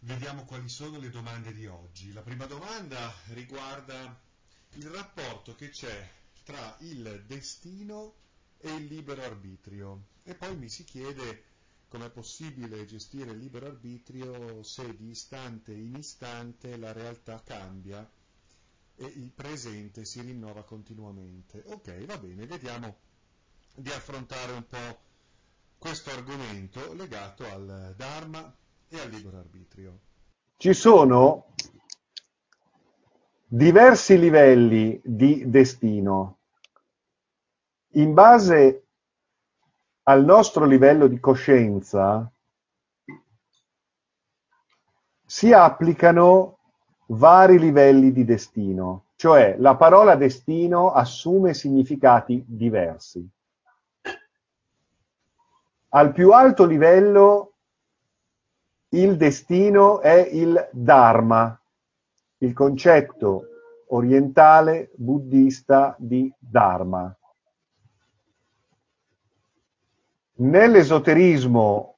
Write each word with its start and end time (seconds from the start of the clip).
vediamo 0.00 0.44
quali 0.44 0.68
sono 0.68 0.98
le 0.98 1.10
domande 1.10 1.52
di 1.52 1.66
oggi. 1.66 2.12
La 2.12 2.22
prima 2.22 2.46
domanda 2.46 3.12
riguarda 3.28 4.18
il 4.74 4.88
rapporto 4.88 5.54
che 5.54 5.68
c'è 5.68 6.08
tra 6.42 6.74
il 6.80 7.24
destino 7.26 8.14
e 8.58 8.72
il 8.72 8.86
libero 8.86 9.22
arbitrio 9.22 10.06
e 10.22 10.34
poi 10.34 10.56
mi 10.56 10.70
si 10.70 10.84
chiede 10.84 11.44
com'è 11.88 12.08
possibile 12.08 12.86
gestire 12.86 13.32
il 13.32 13.38
libero 13.38 13.66
arbitrio 13.66 14.62
se 14.62 14.96
di 14.96 15.10
istante 15.10 15.72
in 15.72 15.96
istante 15.96 16.78
la 16.78 16.92
realtà 16.92 17.42
cambia 17.42 18.10
e 18.96 19.04
il 19.04 19.30
presente 19.32 20.06
si 20.06 20.22
rinnova 20.22 20.64
continuamente. 20.64 21.62
Ok, 21.66 22.06
va 22.06 22.16
bene, 22.16 22.46
vediamo 22.46 22.96
di 23.74 23.90
affrontare 23.90 24.52
un 24.52 24.66
po' 24.66 25.05
questo 25.78 26.10
argomento 26.10 26.92
legato 26.94 27.44
al 27.44 27.94
Dharma 27.96 28.54
e 28.88 28.98
al 29.00 29.10
libero 29.10 29.38
arbitrio. 29.38 30.00
Ci 30.56 30.72
sono 30.72 31.46
diversi 33.46 34.18
livelli 34.18 35.00
di 35.04 35.48
destino. 35.48 36.38
In 37.92 38.14
base 38.14 38.86
al 40.04 40.24
nostro 40.24 40.64
livello 40.64 41.06
di 41.06 41.18
coscienza 41.20 42.30
si 45.24 45.52
applicano 45.52 46.58
vari 47.08 47.58
livelli 47.58 48.12
di 48.12 48.24
destino, 48.24 49.06
cioè 49.16 49.56
la 49.58 49.76
parola 49.76 50.14
destino 50.14 50.92
assume 50.92 51.54
significati 51.54 52.44
diversi. 52.46 53.28
Al 55.96 56.12
più 56.12 56.30
alto 56.32 56.66
livello 56.66 57.54
il 58.90 59.16
destino 59.16 60.02
è 60.02 60.28
il 60.30 60.68
Dharma, 60.70 61.58
il 62.36 62.52
concetto 62.52 63.44
orientale 63.88 64.90
buddista 64.94 65.96
di 65.98 66.30
Dharma. 66.38 67.16
Nell'esoterismo 70.34 71.96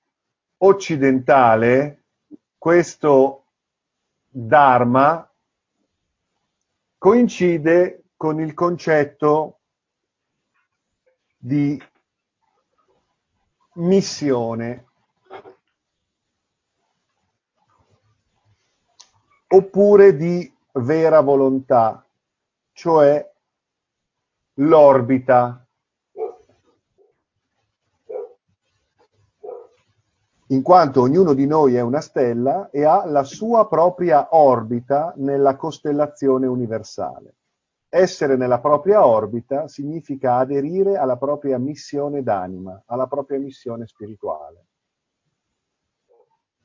occidentale 0.58 2.04
questo 2.56 3.46
Dharma 4.28 5.28
coincide 6.98 8.04
con 8.16 8.40
il 8.40 8.54
concetto 8.54 9.58
di 11.36 11.76
missione 13.78 14.86
oppure 19.48 20.16
di 20.16 20.52
vera 20.72 21.20
volontà, 21.20 22.04
cioè 22.72 23.32
l'orbita. 24.54 25.64
In 30.50 30.62
quanto 30.62 31.02
ognuno 31.02 31.34
di 31.34 31.46
noi 31.46 31.74
è 31.74 31.80
una 31.80 32.00
stella 32.00 32.70
e 32.70 32.84
ha 32.84 33.04
la 33.06 33.22
sua 33.22 33.68
propria 33.68 34.28
orbita 34.30 35.12
nella 35.16 35.56
costellazione 35.56 36.46
universale. 36.46 37.37
Essere 37.90 38.36
nella 38.36 38.60
propria 38.60 39.06
orbita 39.06 39.66
significa 39.66 40.36
aderire 40.36 40.98
alla 40.98 41.16
propria 41.16 41.56
missione 41.58 42.22
d'anima, 42.22 42.82
alla 42.86 43.06
propria 43.06 43.38
missione 43.38 43.86
spirituale, 43.86 44.66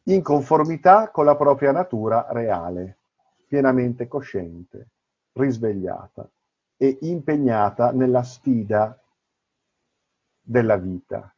in 0.04 0.22
conformità 0.22 1.12
con 1.12 1.24
la 1.24 1.38
propria 1.38 1.72
natura 1.72 2.28
reale, 2.32 3.00
pienamente 3.48 4.08
cosciente, 4.10 4.90
risvegliata 5.32 6.30
e 6.76 6.98
impegnata 7.02 7.92
nella 7.92 8.24
sfida 8.24 9.02
della 10.42 10.76
vita 10.76 11.34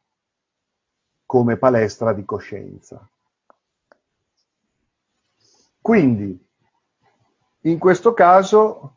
come 1.27 1.57
palestra 1.57 2.11
di 2.13 2.25
coscienza. 2.25 3.07
Quindi, 5.79 6.43
in 7.61 7.77
questo 7.77 8.13
caso, 8.13 8.95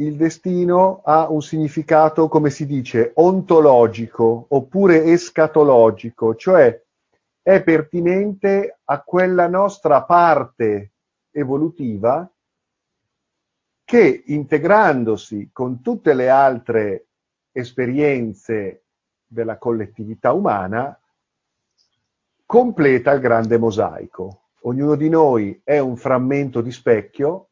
il 0.00 0.16
destino 0.16 1.02
ha 1.04 1.28
un 1.28 1.42
significato, 1.42 2.28
come 2.28 2.50
si 2.50 2.64
dice, 2.66 3.12
ontologico 3.14 4.46
oppure 4.48 5.04
escatologico, 5.04 6.34
cioè 6.36 6.82
è 7.42 7.62
pertinente 7.62 8.78
a 8.84 9.02
quella 9.02 9.46
nostra 9.46 10.02
parte 10.04 10.92
evolutiva 11.30 12.28
che 13.84 14.22
integrandosi 14.26 15.50
con 15.52 15.82
tutte 15.82 16.14
le 16.14 16.28
altre 16.28 17.06
esperienze 17.52 18.84
della 19.26 19.58
collettività 19.58 20.32
umana 20.32 20.98
completa 22.46 23.12
il 23.12 23.20
grande 23.20 23.58
mosaico. 23.58 24.44
Ognuno 24.62 24.94
di 24.94 25.08
noi 25.08 25.60
è 25.62 25.78
un 25.78 25.96
frammento 25.96 26.60
di 26.62 26.72
specchio 26.72 27.49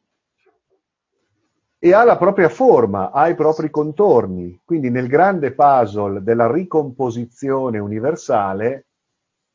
e 1.81 1.93
ha 1.93 2.03
la 2.03 2.17
propria 2.17 2.49
forma, 2.49 3.13
ha 3.13 3.29
i 3.29 3.35
propri 3.35 3.71
contorni. 3.71 4.61
Quindi 4.65 4.91
nel 4.91 5.07
grande 5.07 5.53
puzzle 5.53 6.23
della 6.23 6.51
ricomposizione 6.51 7.79
universale, 7.79 8.87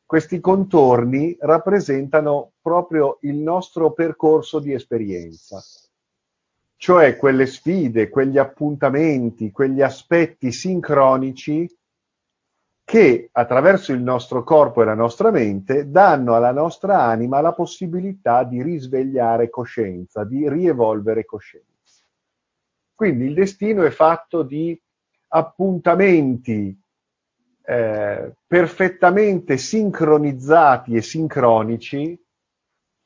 questi 0.06 0.40
contorni 0.40 1.36
rappresentano 1.40 2.52
proprio 2.62 3.18
il 3.22 3.36
nostro 3.36 3.92
percorso 3.92 4.60
di 4.60 4.72
esperienza, 4.72 5.62
cioè 6.78 7.18
quelle 7.18 7.46
sfide, 7.46 8.10
quegli 8.10 8.38
appuntamenti, 8.38 9.52
quegli 9.52 9.82
aspetti 9.82 10.52
sincronici 10.52 11.68
che 12.86 13.30
attraverso 13.32 13.94
il 13.94 14.02
nostro 14.02 14.44
corpo 14.44 14.82
e 14.82 14.86
la 14.86 14.94
nostra 14.94 15.32
mente 15.32 15.90
danno 15.90 16.36
alla 16.36 16.52
nostra 16.52 17.02
anima 17.02 17.42
la 17.42 17.54
possibilità 17.54 18.44
di 18.44 18.62
risvegliare 18.62 19.50
coscienza, 19.50 20.26
di 20.26 20.48
rievolvere 20.48 21.26
coscienza. 21.26 21.73
Quindi 22.96 23.26
il 23.26 23.34
destino 23.34 23.84
è 23.84 23.90
fatto 23.90 24.44
di 24.44 24.80
appuntamenti 25.30 26.80
eh, 27.66 28.34
perfettamente 28.46 29.58
sincronizzati 29.58 30.96
e 30.96 31.02
sincronici 31.02 32.22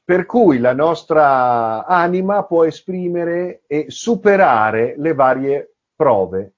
per 0.07 0.25
cui 0.25 0.59
la 0.59 0.73
nostra 0.73 1.85
anima 1.85 2.45
può 2.45 2.63
esprimere 2.63 3.63
e 3.67 3.87
superare 3.89 4.95
le 4.97 5.13
varie 5.13 5.75
prove. 5.93 6.53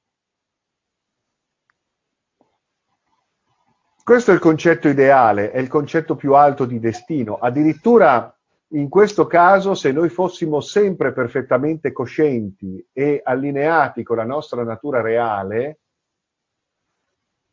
Questo 4.03 4.29
è 4.29 4.34
il 4.35 4.40
concetto 4.40 4.88
ideale, 4.88 5.51
è 5.51 5.57
il 5.57 5.67
concetto 5.67 6.16
più 6.16 6.35
alto 6.35 6.66
di 6.66 6.79
destino. 6.79 7.37
Addirittura 7.40 8.39
in 8.71 8.87
questo 8.89 9.25
caso, 9.25 9.73
se 9.73 9.91
noi 9.91 10.09
fossimo 10.09 10.59
sempre 10.59 11.11
perfettamente 11.11 11.91
coscienti 11.91 12.85
e 12.93 13.21
allineati 13.23 14.03
con 14.03 14.17
la 14.17 14.25
nostra 14.25 14.63
natura 14.63 15.01
reale, 15.01 15.79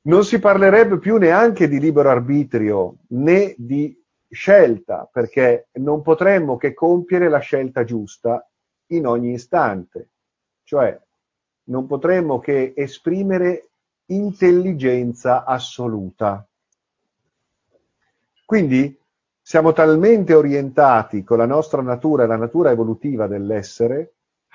non 0.03 0.25
si 0.25 0.39
parlerebbe 0.39 0.99
più 0.99 1.17
neanche 1.17 1.69
di 1.69 1.81
libero 1.81 2.11
arbitrio 2.11 2.99
né 3.09 3.55
di 3.57 3.99
scelta, 4.29 5.09
perché 5.11 5.69
non 5.75 6.03
potremmo 6.03 6.57
che 6.57 6.75
compiere 6.75 7.29
la 7.29 7.39
scelta 7.39 7.83
giusta 7.85 8.47
in 8.89 9.07
ogni 9.07 9.33
istante, 9.33 10.11
cioè 10.65 11.01
non 11.65 11.87
potremmo 11.87 12.39
che 12.39 12.75
esprimere 12.77 13.69
intelligenza 14.07 15.45
assoluta. 15.45 16.47
Quindi 18.45 18.97
siamo 19.47 19.73
talmente 19.73 20.35
orientati 20.35 21.23
con 21.23 21.39
la 21.39 21.47
nostra 21.47 21.81
natura 21.81 22.25
e 22.25 22.27
la 22.27 22.35
natura 22.35 22.73
evolutiva 22.73 23.29
dell'essere, 23.29 24.15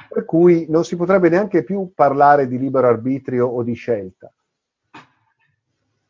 per 0.10 0.26
cui 0.26 0.66
non 0.68 0.84
si 0.84 0.98
potrebbe 0.98 1.30
neanche 1.30 1.64
più 1.64 1.94
parlare 1.96 2.46
di 2.46 2.58
libero 2.58 2.90
arbitrio 2.90 3.48
o 3.48 3.64
di 3.64 3.74
scelta. 3.74 4.30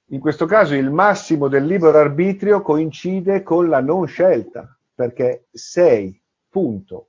in 0.07 0.19
questo 0.19 0.47
caso 0.47 0.73
il 0.73 0.89
massimo 0.89 1.47
del 1.47 1.65
libero 1.65 1.99
arbitrio 1.99 2.63
coincide 2.63 3.43
con 3.43 3.69
la 3.69 3.81
non 3.81 4.07
scelta, 4.07 4.75
perché 4.95 5.45
sei, 5.51 6.19
punto. 6.49 7.07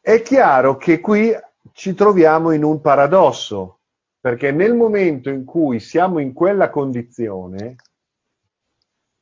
È 0.00 0.22
chiaro 0.22 0.78
che 0.78 1.00
qui 1.00 1.30
ci 1.72 1.92
troviamo 1.92 2.52
in 2.52 2.64
un 2.64 2.80
paradosso, 2.80 3.80
perché 4.18 4.52
nel 4.52 4.74
momento 4.74 5.28
in 5.28 5.44
cui 5.44 5.80
siamo 5.80 6.18
in 6.18 6.32
quella 6.32 6.70
condizione, 6.70 7.76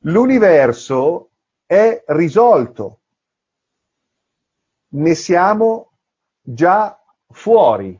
l'universo 0.04 1.30
è 1.66 2.02
risolto, 2.08 3.00
ne 4.92 5.14
siamo 5.14 5.92
già 6.40 6.98
fuori. 7.28 7.98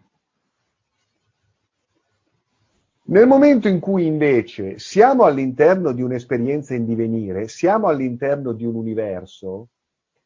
Nel 3.11 3.27
momento 3.27 3.67
in 3.67 3.81
cui 3.81 4.07
invece 4.07 4.79
siamo 4.79 5.25
all'interno 5.25 5.93
di 5.93 6.01
un'esperienza 6.01 6.75
in 6.75 6.85
divenire, 6.85 7.49
siamo 7.49 7.89
all'interno 7.89 8.53
di 8.53 8.65
un 8.65 8.77
universo, 8.77 9.71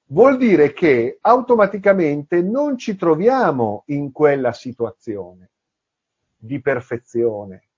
vuol 0.09 0.37
dire 0.37 0.75
che 0.75 1.19
automaticamente 1.21 2.43
non 2.43 2.77
ci 2.77 2.95
troviamo 2.95 3.85
in 3.87 4.13
quella 4.13 4.53
situazione 4.53 5.51
di 6.37 6.61
perfezione, 6.61 7.69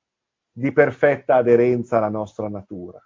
di 0.50 0.72
perfetta 0.72 1.36
aderenza 1.36 1.98
alla 1.98 2.08
nostra 2.08 2.48
natura. 2.48 3.00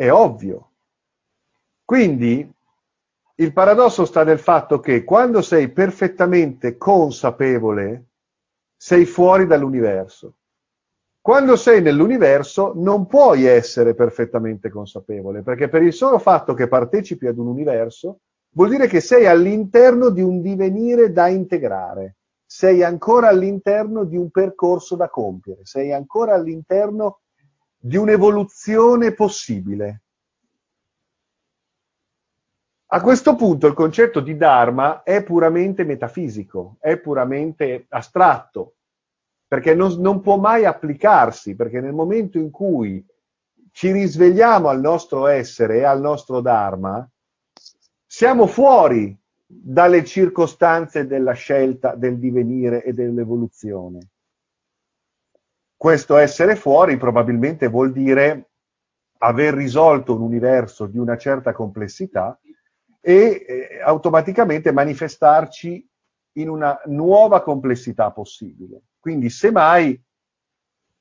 È 0.00 0.10
ovvio. 0.10 0.70
Quindi 1.84 2.50
il 3.34 3.52
paradosso 3.52 4.06
sta 4.06 4.24
nel 4.24 4.38
fatto 4.38 4.80
che 4.80 5.04
quando 5.04 5.42
sei 5.42 5.68
perfettamente 5.68 6.78
consapevole 6.78 8.06
sei 8.78 9.04
fuori 9.04 9.46
dall'universo. 9.46 10.36
Quando 11.20 11.54
sei 11.56 11.82
nell'universo 11.82 12.72
non 12.76 13.06
puoi 13.06 13.44
essere 13.44 13.94
perfettamente 13.94 14.70
consapevole, 14.70 15.42
perché 15.42 15.68
per 15.68 15.82
il 15.82 15.92
solo 15.92 16.18
fatto 16.18 16.54
che 16.54 16.66
partecipi 16.66 17.26
ad 17.26 17.36
un 17.36 17.48
universo 17.48 18.20
vuol 18.52 18.70
dire 18.70 18.86
che 18.86 19.00
sei 19.00 19.26
all'interno 19.26 20.08
di 20.08 20.22
un 20.22 20.40
divenire 20.40 21.12
da 21.12 21.28
integrare, 21.28 22.16
sei 22.46 22.82
ancora 22.82 23.28
all'interno 23.28 24.04
di 24.04 24.16
un 24.16 24.30
percorso 24.30 24.96
da 24.96 25.10
compiere, 25.10 25.66
sei 25.66 25.92
ancora 25.92 26.32
all'interno 26.32 27.20
di 27.82 27.96
un'evoluzione 27.96 29.14
possibile. 29.14 30.02
A 32.92 33.00
questo 33.00 33.36
punto 33.36 33.66
il 33.66 33.72
concetto 33.72 34.20
di 34.20 34.36
Dharma 34.36 35.02
è 35.02 35.22
puramente 35.22 35.84
metafisico, 35.84 36.76
è 36.80 36.98
puramente 36.98 37.86
astratto, 37.88 38.74
perché 39.46 39.74
non, 39.74 39.98
non, 40.00 40.20
può 40.20 40.36
mai 40.36 40.64
applicarsi, 40.66 41.54
perché 41.54 41.80
nel 41.80 41.94
momento 41.94 42.36
in 42.36 42.50
cui 42.50 43.04
ci 43.72 43.92
risvegliamo 43.92 44.68
al 44.68 44.80
nostro 44.80 45.26
essere 45.28 45.78
e 45.78 45.84
al 45.84 46.00
nostro 46.00 46.40
Dharma, 46.40 47.08
siamo 48.04 48.46
fuori 48.46 49.16
dalle 49.46 50.04
circostanze 50.04 51.06
della 51.06 51.32
scelta, 51.32 51.94
del 51.94 52.18
divenire 52.18 52.82
e 52.82 52.92
dell'evoluzione. 52.92 54.00
Questo 55.80 56.18
essere 56.18 56.56
fuori 56.56 56.98
probabilmente 56.98 57.66
vuol 57.68 57.90
dire 57.90 58.50
aver 59.20 59.54
risolto 59.54 60.14
un 60.14 60.20
universo 60.20 60.84
di 60.84 60.98
una 60.98 61.16
certa 61.16 61.54
complessità 61.54 62.38
e 63.00 63.46
eh, 63.48 63.80
automaticamente 63.82 64.72
manifestarci 64.72 65.88
in 66.32 66.50
una 66.50 66.78
nuova 66.84 67.40
complessità 67.40 68.10
possibile. 68.10 68.82
Quindi 69.00 69.30
semmai 69.30 69.98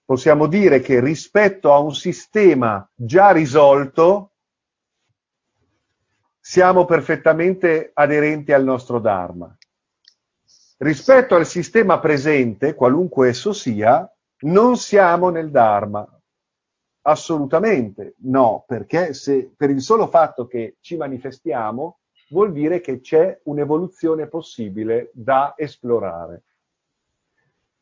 possiamo 0.06 0.48
dire 0.48 0.80
che 0.80 1.02
rispetto 1.02 1.74
a 1.74 1.80
un 1.80 1.94
sistema 1.94 2.90
già 2.96 3.32
risolto 3.32 4.32
siamo 6.40 6.86
perfettamente 6.86 7.92
aderenti 7.94 8.54
al 8.54 8.64
nostro 8.64 9.00
Dharma. 9.00 9.54
Rispetto 10.78 11.36
al 11.36 11.46
sistema 11.46 12.00
presente, 12.00 12.76
qualunque 12.76 13.28
esso 13.28 13.52
sia, 13.52 14.10
non 14.42 14.78
siamo 14.78 15.30
nel 15.30 15.52
Dharma. 15.52 16.08
Assolutamente 17.02 18.16
no, 18.20 18.64
perché 18.68 19.14
se 19.14 19.52
per 19.56 19.70
il 19.70 19.82
solo 19.82 20.08
fatto 20.08 20.48
che 20.48 20.78
ci 20.82 20.96
manifestiamo 20.98 22.00
vuol 22.30 22.52
dire 22.52 22.82
che 22.82 23.02
c'è 23.02 23.40
un'evoluzione 23.44 24.28
possibile 24.28 25.10
da 25.14 25.54
esplorare. 25.58 26.44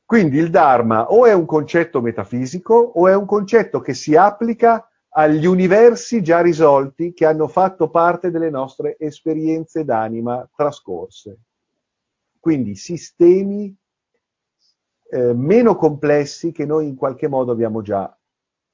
Quindi 0.05 0.37
il 0.37 0.49
Dharma 0.49 1.11
o 1.11 1.25
è 1.25 1.33
un 1.33 1.45
concetto 1.45 1.99
metafisico 1.99 2.75
o 2.75 3.07
è 3.09 3.15
un 3.15 3.25
concetto 3.25 3.81
che 3.81 3.93
si 3.93 4.15
applica 4.15 4.89
agli 5.09 5.45
universi 5.45 6.21
già 6.21 6.39
risolti 6.41 7.11
che 7.11 7.25
hanno 7.25 7.47
fatto 7.47 7.89
parte 7.89 8.31
delle 8.31 8.49
nostre 8.49 8.95
esperienze 8.99 9.83
d'anima 9.83 10.47
trascorse. 10.55 11.39
Quindi 12.39 12.75
sistemi 12.75 13.75
eh, 15.09 15.33
meno 15.33 15.75
complessi 15.75 16.51
che 16.51 16.65
noi 16.65 16.87
in 16.87 16.95
qualche 16.95 17.27
modo 17.27 17.51
abbiamo 17.51 17.81
già 17.81 18.15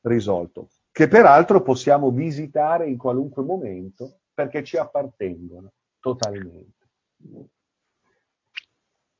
risolto, 0.02 0.70
che 0.92 1.08
peraltro 1.08 1.62
possiamo 1.62 2.12
visitare 2.12 2.88
in 2.88 2.98
qualunque 2.98 3.44
momento 3.44 4.20
perché 4.34 4.64
ci 4.64 4.78
appartengono 4.78 5.72
totalmente. 6.00 6.88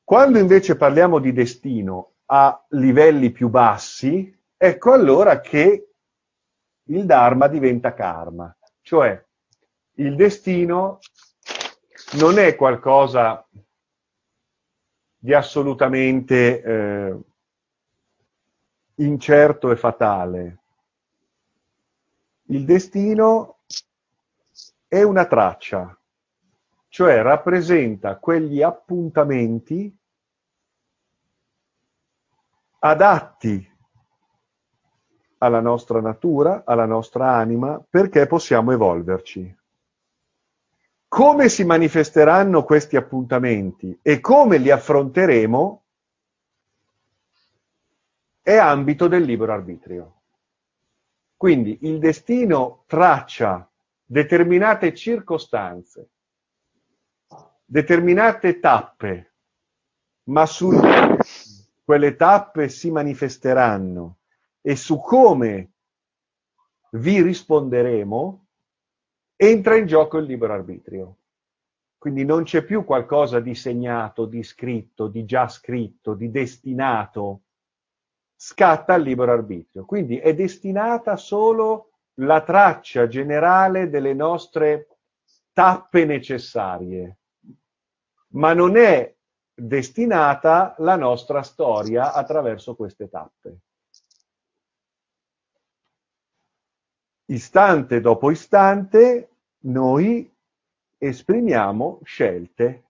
Quando 0.02 0.38
invece 0.38 0.76
parliamo 0.76 1.18
di 1.18 1.32
destino 1.32 2.16
a 2.26 2.62
livelli 2.70 3.30
più 3.30 3.48
bassi, 3.48 4.36
ecco 4.56 4.92
allora 4.92 5.40
che 5.40 5.88
il 6.88 7.06
Dharma 7.06 7.48
diventa 7.48 7.94
karma, 7.94 8.54
cioè 8.82 9.22
il 9.96 10.14
destino 10.16 10.98
non 12.18 12.38
è 12.38 12.54
qualcosa 12.54 13.46
di 15.24 15.32
assolutamente 15.32 16.60
eh, 16.62 17.18
incerto 18.96 19.70
e 19.70 19.76
fatale. 19.76 20.58
Il 22.48 22.66
destino 22.66 23.60
è 24.86 25.02
una 25.02 25.24
traccia, 25.24 25.98
cioè 26.88 27.22
rappresenta 27.22 28.18
quegli 28.18 28.60
appuntamenti 28.60 29.96
adatti 32.80 33.72
alla 35.38 35.60
nostra 35.60 36.02
natura, 36.02 36.64
alla 36.66 36.84
nostra 36.84 37.30
anima, 37.32 37.82
perché 37.88 38.26
possiamo 38.26 38.72
evolverci. 38.72 39.56
Come 41.14 41.48
si 41.48 41.62
manifesteranno 41.62 42.64
questi 42.64 42.96
appuntamenti 42.96 43.96
e 44.02 44.18
come 44.18 44.58
li 44.58 44.68
affronteremo 44.68 45.84
è 48.42 48.56
ambito 48.56 49.06
del 49.06 49.22
libero 49.22 49.52
arbitrio. 49.52 50.22
Quindi 51.36 51.78
il 51.82 52.00
destino 52.00 52.82
traccia 52.88 53.70
determinate 54.04 54.92
circostanze, 54.92 56.08
determinate 57.64 58.58
tappe, 58.58 59.34
ma 60.24 60.46
su 60.46 60.68
quelle 61.84 62.16
tappe 62.16 62.68
si 62.68 62.90
manifesteranno 62.90 64.16
e 64.60 64.74
su 64.74 64.98
come 64.98 65.74
vi 66.90 67.22
risponderemo 67.22 68.43
entra 69.48 69.76
in 69.76 69.86
gioco 69.86 70.18
il 70.18 70.26
libero 70.26 70.52
arbitrio. 70.52 71.18
Quindi 71.98 72.24
non 72.24 72.44
c'è 72.44 72.62
più 72.62 72.84
qualcosa 72.84 73.40
di 73.40 73.54
segnato, 73.54 74.26
di 74.26 74.42
scritto, 74.42 75.08
di 75.08 75.24
già 75.24 75.48
scritto, 75.48 76.14
di 76.14 76.30
destinato. 76.30 77.42
Scatta 78.36 78.94
il 78.94 79.02
libero 79.02 79.32
arbitrio. 79.32 79.84
Quindi 79.84 80.18
è 80.18 80.34
destinata 80.34 81.16
solo 81.16 81.92
la 82.18 82.42
traccia 82.42 83.08
generale 83.08 83.88
delle 83.88 84.12
nostre 84.12 84.88
tappe 85.52 86.04
necessarie, 86.04 87.18
ma 88.32 88.52
non 88.52 88.76
è 88.76 89.14
destinata 89.54 90.74
la 90.78 90.96
nostra 90.96 91.42
storia 91.42 92.12
attraverso 92.12 92.74
queste 92.74 93.08
tappe. 93.08 93.58
istante 97.26 98.00
dopo 98.00 98.30
istante 98.30 99.33
noi 99.64 100.30
esprimiamo 100.98 102.00
scelte. 102.04 102.82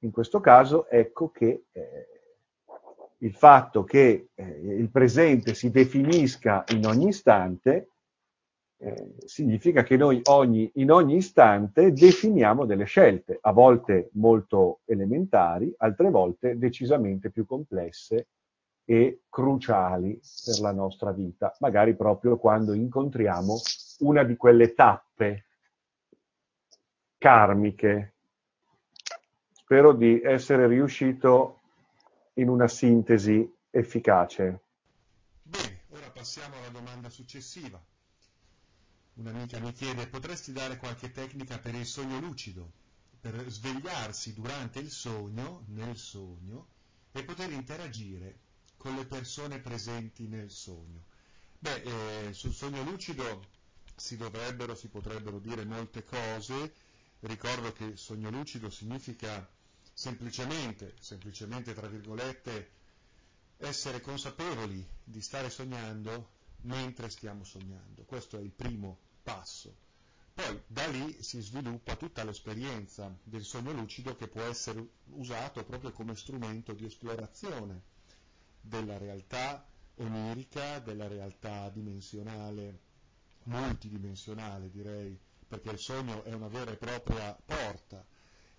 In 0.00 0.10
questo 0.10 0.40
caso 0.40 0.88
ecco 0.88 1.30
che 1.30 1.64
eh, 1.72 2.06
il 3.18 3.34
fatto 3.34 3.84
che 3.84 4.28
eh, 4.34 4.44
il 4.44 4.90
presente 4.90 5.54
si 5.54 5.70
definisca 5.70 6.64
in 6.68 6.86
ogni 6.86 7.08
istante 7.08 7.88
eh, 8.78 9.14
significa 9.24 9.82
che 9.82 9.96
noi 9.96 10.20
ogni, 10.24 10.70
in 10.74 10.90
ogni 10.90 11.16
istante 11.16 11.92
definiamo 11.92 12.66
delle 12.66 12.84
scelte, 12.84 13.38
a 13.40 13.52
volte 13.52 14.10
molto 14.12 14.80
elementari, 14.84 15.72
altre 15.78 16.10
volte 16.10 16.58
decisamente 16.58 17.30
più 17.30 17.46
complesse 17.46 18.28
e 18.84 19.22
cruciali 19.30 20.20
per 20.44 20.60
la 20.60 20.72
nostra 20.72 21.10
vita, 21.10 21.56
magari 21.60 21.96
proprio 21.96 22.36
quando 22.36 22.74
incontriamo 22.74 23.56
una 24.00 24.22
di 24.22 24.36
quelle 24.36 24.74
tappe 24.74 25.45
karmiche. 27.18 28.14
Spero 29.52 29.92
di 29.92 30.20
essere 30.22 30.66
riuscito 30.66 31.60
in 32.34 32.48
una 32.48 32.68
sintesi 32.68 33.52
efficace. 33.70 34.60
Bene, 35.42 35.82
ora 35.88 36.10
passiamo 36.10 36.56
alla 36.56 36.68
domanda 36.68 37.08
successiva. 37.10 37.82
Un'amica 39.14 39.58
mi 39.60 39.72
chiede, 39.72 40.06
potresti 40.08 40.52
dare 40.52 40.76
qualche 40.76 41.10
tecnica 41.10 41.58
per 41.58 41.74
il 41.74 41.86
sogno 41.86 42.18
lucido, 42.20 42.70
per 43.20 43.48
svegliarsi 43.48 44.34
durante 44.34 44.78
il 44.78 44.90
sogno, 44.90 45.64
nel 45.68 45.96
sogno, 45.96 46.66
e 47.12 47.24
poter 47.24 47.50
interagire 47.50 48.38
con 48.76 48.94
le 48.94 49.06
persone 49.06 49.58
presenti 49.58 50.28
nel 50.28 50.50
sogno? 50.50 51.04
Beh, 51.58 52.28
eh, 52.28 52.32
sul 52.34 52.52
sogno 52.52 52.82
lucido 52.82 53.42
si 53.96 54.18
dovrebbero, 54.18 54.74
si 54.74 54.88
potrebbero 54.88 55.38
dire 55.38 55.64
molte 55.64 56.04
cose. 56.04 56.74
Ricordo 57.20 57.72
che 57.72 57.96
sogno 57.96 58.30
lucido 58.30 58.70
significa 58.70 59.48
semplicemente, 59.92 60.94
semplicemente 61.00 61.74
tra 61.74 61.88
virgolette, 61.88 62.70
essere 63.58 64.00
consapevoli 64.00 64.86
di 65.02 65.20
stare 65.22 65.48
sognando 65.48 66.34
mentre 66.62 67.08
stiamo 67.08 67.44
sognando. 67.44 68.04
Questo 68.04 68.36
è 68.36 68.40
il 68.40 68.50
primo 68.50 68.98
passo. 69.22 69.84
Poi 70.34 70.60
da 70.66 70.86
lì 70.88 71.22
si 71.22 71.40
sviluppa 71.40 71.96
tutta 71.96 72.22
l'esperienza 72.22 73.10
del 73.22 73.44
sogno 73.44 73.72
lucido 73.72 74.14
che 74.16 74.28
può 74.28 74.42
essere 74.42 74.86
usato 75.12 75.64
proprio 75.64 75.92
come 75.92 76.14
strumento 76.14 76.74
di 76.74 76.84
esplorazione 76.84 77.82
della 78.60 78.98
realtà 78.98 79.66
onirica, 79.94 80.78
della 80.80 81.08
realtà 81.08 81.70
dimensionale, 81.70 82.80
multidimensionale 83.44 84.70
direi, 84.70 85.18
perché 85.48 85.70
il 85.70 85.78
sogno 85.78 86.24
è 86.24 86.32
una 86.32 86.48
vera 86.48 86.70
e 86.72 86.76
propria 86.76 87.36
porta, 87.44 88.04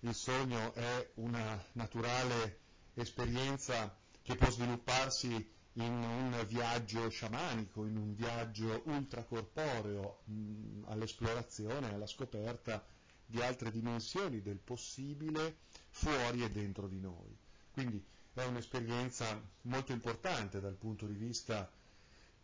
il 0.00 0.14
sogno 0.14 0.72
è 0.74 1.10
una 1.14 1.62
naturale 1.72 2.60
esperienza 2.94 3.96
che 4.22 4.36
può 4.36 4.48
svilupparsi 4.50 5.56
in 5.74 5.92
un 5.92 6.44
viaggio 6.46 7.08
sciamanico, 7.08 7.84
in 7.84 7.96
un 7.96 8.14
viaggio 8.14 8.82
ultracorporeo 8.86 10.22
mh, 10.24 10.84
all'esplorazione, 10.86 11.92
alla 11.92 12.06
scoperta 12.06 12.84
di 13.24 13.40
altre 13.40 13.70
dimensioni 13.70 14.40
del 14.40 14.58
possibile 14.58 15.58
fuori 15.90 16.42
e 16.42 16.50
dentro 16.50 16.88
di 16.88 16.98
noi. 16.98 17.36
Quindi 17.70 18.04
è 18.32 18.44
un'esperienza 18.44 19.40
molto 19.62 19.92
importante 19.92 20.60
dal 20.60 20.76
punto 20.76 21.06
di 21.06 21.14
vista 21.14 21.70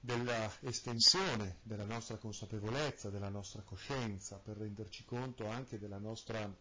dell'estensione 0.04 1.60
della 1.62 1.86
nostra 1.86 2.18
consapevolezza, 2.18 3.08
della 3.08 3.30
nostra 3.30 3.62
coscienza, 3.62 4.36
per 4.36 4.58
renderci 4.58 5.02
conto 5.06 5.46
anche 5.48 5.78
della 5.78 5.96
nostra 5.96 6.54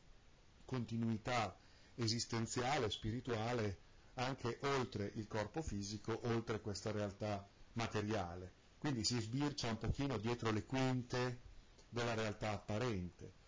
continuità 0.64 1.54
esistenziale, 1.96 2.90
spirituale 2.90 3.80
anche 4.14 4.60
oltre 4.62 5.12
il 5.16 5.28
corpo 5.28 5.62
fisico, 5.62 6.18
oltre 6.24 6.62
questa 6.62 6.92
realtà 6.92 7.46
materiale. 7.74 8.62
Quindi 8.78 9.04
si 9.04 9.20
sbircia 9.20 9.68
un 9.68 9.78
pochino 9.78 10.18
dietro 10.18 10.50
le 10.52 10.64
quinte 10.64 11.42
della 11.90 12.14
realtà 12.14 12.52
apparente. 12.52 13.42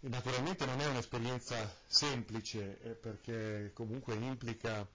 E 0.00 0.08
naturalmente 0.08 0.66
non 0.66 0.80
è 0.80 0.86
un'esperienza 0.86 1.56
semplice 1.86 2.78
eh, 2.82 2.90
perché 2.90 3.70
comunque 3.72 4.16
implica 4.16 4.86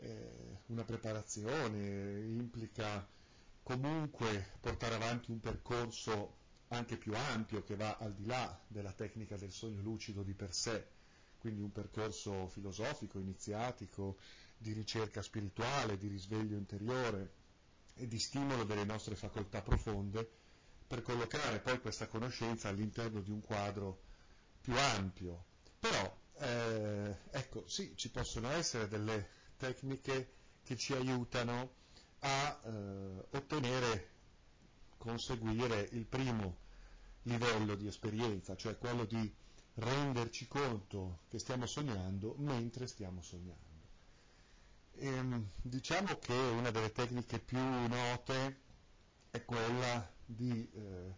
eh, 0.00 0.58
una 0.66 0.82
preparazione, 0.82 2.18
implica 2.18 3.08
comunque 3.68 4.52
portare 4.60 4.94
avanti 4.94 5.30
un 5.30 5.40
percorso 5.40 6.36
anche 6.68 6.96
più 6.96 7.14
ampio 7.14 7.62
che 7.62 7.76
va 7.76 7.98
al 7.98 8.14
di 8.14 8.24
là 8.24 8.58
della 8.66 8.92
tecnica 8.92 9.36
del 9.36 9.52
sogno 9.52 9.82
lucido 9.82 10.22
di 10.22 10.32
per 10.32 10.54
sé, 10.54 10.86
quindi 11.38 11.60
un 11.60 11.70
percorso 11.70 12.48
filosofico, 12.48 13.18
iniziatico, 13.18 14.16
di 14.56 14.72
ricerca 14.72 15.20
spirituale, 15.20 15.98
di 15.98 16.08
risveglio 16.08 16.56
interiore 16.56 17.32
e 17.96 18.08
di 18.08 18.18
stimolo 18.18 18.64
delle 18.64 18.84
nostre 18.84 19.16
facoltà 19.16 19.60
profonde 19.60 20.26
per 20.86 21.02
collocare 21.02 21.58
poi 21.58 21.78
questa 21.78 22.06
conoscenza 22.06 22.70
all'interno 22.70 23.20
di 23.20 23.30
un 23.30 23.42
quadro 23.42 24.00
più 24.62 24.74
ampio. 24.78 25.44
Però, 25.78 26.18
eh, 26.38 27.16
ecco, 27.32 27.68
sì, 27.68 27.92
ci 27.96 28.08
possono 28.08 28.48
essere 28.48 28.88
delle 28.88 29.28
tecniche 29.58 30.32
che 30.64 30.74
ci 30.78 30.94
aiutano 30.94 31.76
a 32.20 32.60
eh, 32.64 33.26
ottenere, 33.30 34.08
conseguire 34.96 35.88
il 35.92 36.04
primo 36.04 36.56
livello 37.22 37.74
di 37.74 37.86
esperienza, 37.86 38.56
cioè 38.56 38.78
quello 38.78 39.04
di 39.04 39.32
renderci 39.74 40.48
conto 40.48 41.20
che 41.28 41.38
stiamo 41.38 41.66
sognando 41.66 42.34
mentre 42.38 42.86
stiamo 42.86 43.22
sognando. 43.22 43.66
E, 44.92 45.06
ehm, 45.06 45.48
diciamo 45.62 46.18
che 46.18 46.32
una 46.32 46.70
delle 46.70 46.90
tecniche 46.90 47.38
più 47.38 47.58
note 47.58 48.60
è 49.30 49.44
quella 49.44 50.10
di, 50.24 50.68
eh, 50.74 51.14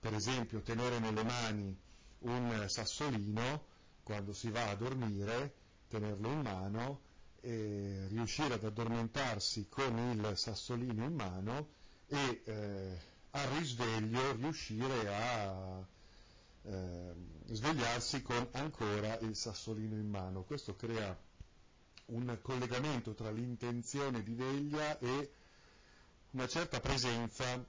per 0.00 0.14
esempio, 0.14 0.60
tenere 0.62 0.98
nelle 0.98 1.22
mani 1.22 1.78
un 2.20 2.64
sassolino 2.68 3.66
quando 4.02 4.32
si 4.32 4.50
va 4.50 4.68
a 4.68 4.74
dormire, 4.74 5.54
tenerlo 5.88 6.30
in 6.30 6.40
mano 6.40 7.00
e 7.44 8.06
riuscire 8.08 8.54
ad 8.54 8.64
addormentarsi 8.64 9.68
con 9.68 9.98
il 9.98 10.32
sassolino 10.34 11.04
in 11.04 11.14
mano 11.14 11.68
e 12.06 12.42
eh, 12.44 12.98
al 13.30 13.48
risveglio 13.48 14.32
riuscire 14.32 15.14
a 15.14 15.86
eh, 16.62 17.12
svegliarsi 17.48 18.22
con 18.22 18.48
ancora 18.52 19.18
il 19.18 19.36
sassolino 19.36 19.94
in 19.94 20.08
mano. 20.08 20.44
Questo 20.44 20.74
crea 20.74 21.14
un 22.06 22.38
collegamento 22.40 23.12
tra 23.12 23.30
l'intenzione 23.30 24.22
di 24.22 24.34
veglia 24.34 24.98
e 24.98 25.30
una 26.30 26.48
certa 26.48 26.80
presenza 26.80 27.62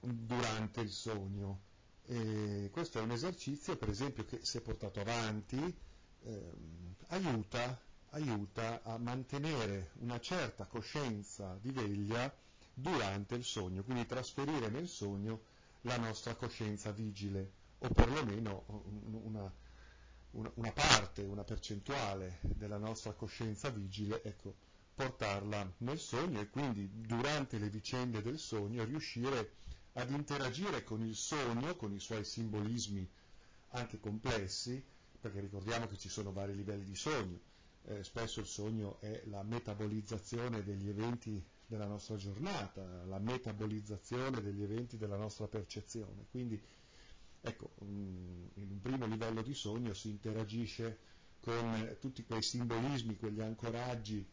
durante 0.00 0.80
il 0.80 0.90
sogno. 0.90 1.60
E 2.06 2.68
questo 2.72 2.98
è 2.98 3.02
un 3.02 3.12
esercizio, 3.12 3.76
per 3.76 3.88
esempio, 3.88 4.24
che 4.24 4.40
se 4.42 4.60
portato 4.60 5.00
avanti 5.00 5.76
eh, 6.24 6.52
aiuta, 7.08 7.80
aiuta 8.14 8.82
a 8.82 8.98
mantenere 8.98 9.92
una 10.00 10.20
certa 10.20 10.66
coscienza 10.66 11.58
di 11.60 11.70
veglia 11.70 12.32
durante 12.74 13.34
il 13.34 13.44
sogno, 13.44 13.82
quindi 13.82 14.06
trasferire 14.06 14.68
nel 14.68 14.88
sogno 14.88 15.40
la 15.82 15.96
nostra 15.96 16.34
coscienza 16.34 16.90
vigile 16.92 17.52
o 17.78 17.88
perlomeno 17.88 18.64
una, 19.24 19.52
una, 20.32 20.50
una 20.54 20.72
parte, 20.72 21.22
una 21.22 21.44
percentuale 21.44 22.38
della 22.42 22.78
nostra 22.78 23.12
coscienza 23.12 23.70
vigile, 23.70 24.22
ecco, 24.22 24.54
portarla 24.94 25.72
nel 25.78 25.98
sogno 25.98 26.40
e 26.40 26.50
quindi 26.50 26.88
durante 26.92 27.58
le 27.58 27.68
vicende 27.68 28.22
del 28.22 28.38
sogno 28.38 28.84
riuscire 28.84 29.54
ad 29.94 30.10
interagire 30.10 30.84
con 30.84 31.02
il 31.02 31.16
sogno, 31.16 31.76
con 31.76 31.92
i 31.92 32.00
suoi 32.00 32.24
simbolismi 32.24 33.08
anche 33.70 33.98
complessi, 33.98 34.82
perché 35.20 35.40
ricordiamo 35.40 35.86
che 35.86 35.96
ci 35.96 36.08
sono 36.08 36.32
vari 36.32 36.54
livelli 36.54 36.84
di 36.84 36.94
sogno. 36.94 37.38
Eh, 37.84 38.04
spesso 38.04 38.40
il 38.40 38.46
sogno 38.46 39.00
è 39.00 39.22
la 39.26 39.42
metabolizzazione 39.42 40.62
degli 40.62 40.88
eventi 40.88 41.42
della 41.66 41.86
nostra 41.86 42.16
giornata, 42.16 43.04
la 43.04 43.18
metabolizzazione 43.18 44.40
degli 44.40 44.62
eventi 44.62 44.96
della 44.96 45.16
nostra 45.16 45.48
percezione. 45.48 46.26
Quindi 46.30 46.62
Ecco, 47.44 47.72
mm, 47.82 48.44
in 48.54 48.70
un 48.70 48.80
primo 48.80 49.04
livello 49.06 49.42
di 49.42 49.52
sogno 49.52 49.94
si 49.94 50.10
interagisce 50.10 50.98
con 51.40 51.96
tutti 51.98 52.22
quei 52.24 52.40
simbolismi, 52.40 53.16
quegli 53.16 53.40
ancoraggi 53.40 54.24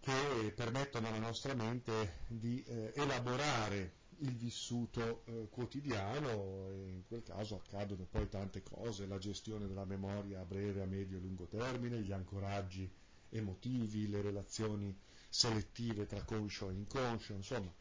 che 0.00 0.52
permettono 0.54 1.08
alla 1.08 1.18
nostra 1.18 1.52
mente 1.52 2.20
di 2.28 2.64
eh, 2.64 2.92
elaborare 2.94 3.92
il 4.18 4.36
vissuto 4.36 5.24
eh, 5.26 5.48
quotidiano 5.50 6.68
e 6.70 6.88
in 6.88 7.02
quel 7.06 7.22
caso 7.22 7.56
accadono 7.56 8.06
poi 8.10 8.28
tante 8.28 8.62
cose, 8.62 9.06
la 9.06 9.18
gestione 9.18 9.66
della 9.66 9.84
memoria 9.84 10.40
a 10.40 10.44
breve, 10.44 10.82
a 10.82 10.86
medio 10.86 11.18
e 11.18 11.20
lungo 11.20 11.46
termine, 11.46 12.00
gli 12.00 12.12
ancoraggi 12.12 12.90
emotivi, 13.30 14.08
le 14.08 14.22
relazioni 14.22 14.96
selettive 15.28 16.06
tra 16.06 16.22
conscio 16.22 16.70
e 16.70 16.74
inconscio, 16.74 17.34
insomma. 17.34 17.72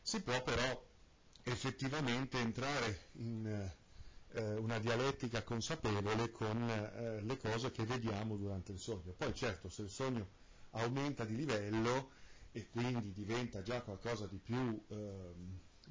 Si 0.00 0.20
può 0.20 0.42
però 0.42 0.84
effettivamente 1.44 2.38
entrare 2.38 3.08
in 3.14 3.70
eh, 4.34 4.54
una 4.54 4.78
dialettica 4.78 5.42
consapevole 5.42 6.30
con 6.30 6.68
eh, 6.68 7.20
le 7.22 7.36
cose 7.36 7.70
che 7.70 7.84
vediamo 7.84 8.36
durante 8.36 8.72
il 8.72 8.78
sogno. 8.78 9.12
Poi 9.12 9.34
certo, 9.34 9.68
se 9.68 9.82
il 9.82 9.90
sogno 9.90 10.28
aumenta 10.70 11.24
di 11.24 11.36
livello 11.36 12.10
e 12.52 12.68
quindi 12.68 13.12
diventa 13.12 13.62
già 13.62 13.80
qualcosa 13.82 14.26
di 14.26 14.38
più 14.38 14.80
eh, 14.88 15.34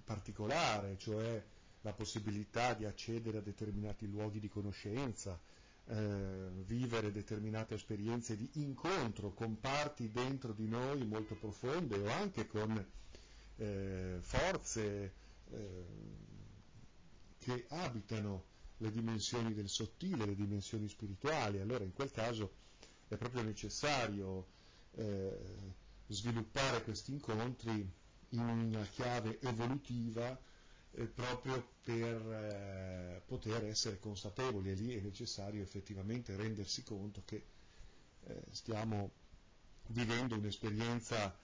particolare, 0.03 0.97
cioè 0.97 1.43
la 1.81 1.93
possibilità 1.93 2.73
di 2.73 2.85
accedere 2.85 3.39
a 3.39 3.41
determinati 3.41 4.07
luoghi 4.07 4.39
di 4.39 4.47
conoscenza, 4.47 5.39
eh, 5.87 6.49
vivere 6.65 7.11
determinate 7.11 7.73
esperienze 7.73 8.37
di 8.37 8.47
incontro 8.53 9.33
con 9.33 9.59
parti 9.59 10.11
dentro 10.11 10.53
di 10.53 10.67
noi 10.67 11.05
molto 11.05 11.35
profonde 11.35 11.97
o 11.97 12.07
anche 12.07 12.45
con 12.47 12.85
eh, 13.57 14.17
forze 14.21 15.13
eh, 15.49 15.85
che 17.39 17.65
abitano 17.69 18.45
le 18.77 18.91
dimensioni 18.91 19.53
del 19.53 19.69
sottile, 19.69 20.25
le 20.25 20.35
dimensioni 20.35 20.87
spirituali, 20.87 21.59
allora 21.59 21.83
in 21.83 21.93
quel 21.93 22.11
caso 22.11 22.53
è 23.07 23.15
proprio 23.15 23.41
necessario 23.41 24.47
eh, 24.95 25.79
sviluppare 26.11 26.83
questi 26.83 27.11
incontri 27.11 27.89
in 28.29 28.39
una 28.39 28.83
chiave 28.85 29.39
evolutiva 29.41 30.39
eh, 30.93 31.05
proprio 31.05 31.73
per 31.83 32.21
eh, 32.31 33.21
poter 33.25 33.65
essere 33.65 33.99
consapevoli 33.99 34.71
e 34.71 34.73
lì 34.73 34.95
è 34.95 35.01
necessario 35.01 35.61
effettivamente 35.61 36.35
rendersi 36.35 36.83
conto 36.83 37.21
che 37.25 37.45
eh, 38.23 38.41
stiamo 38.51 39.11
vivendo 39.87 40.35
un'esperienza 40.35 41.35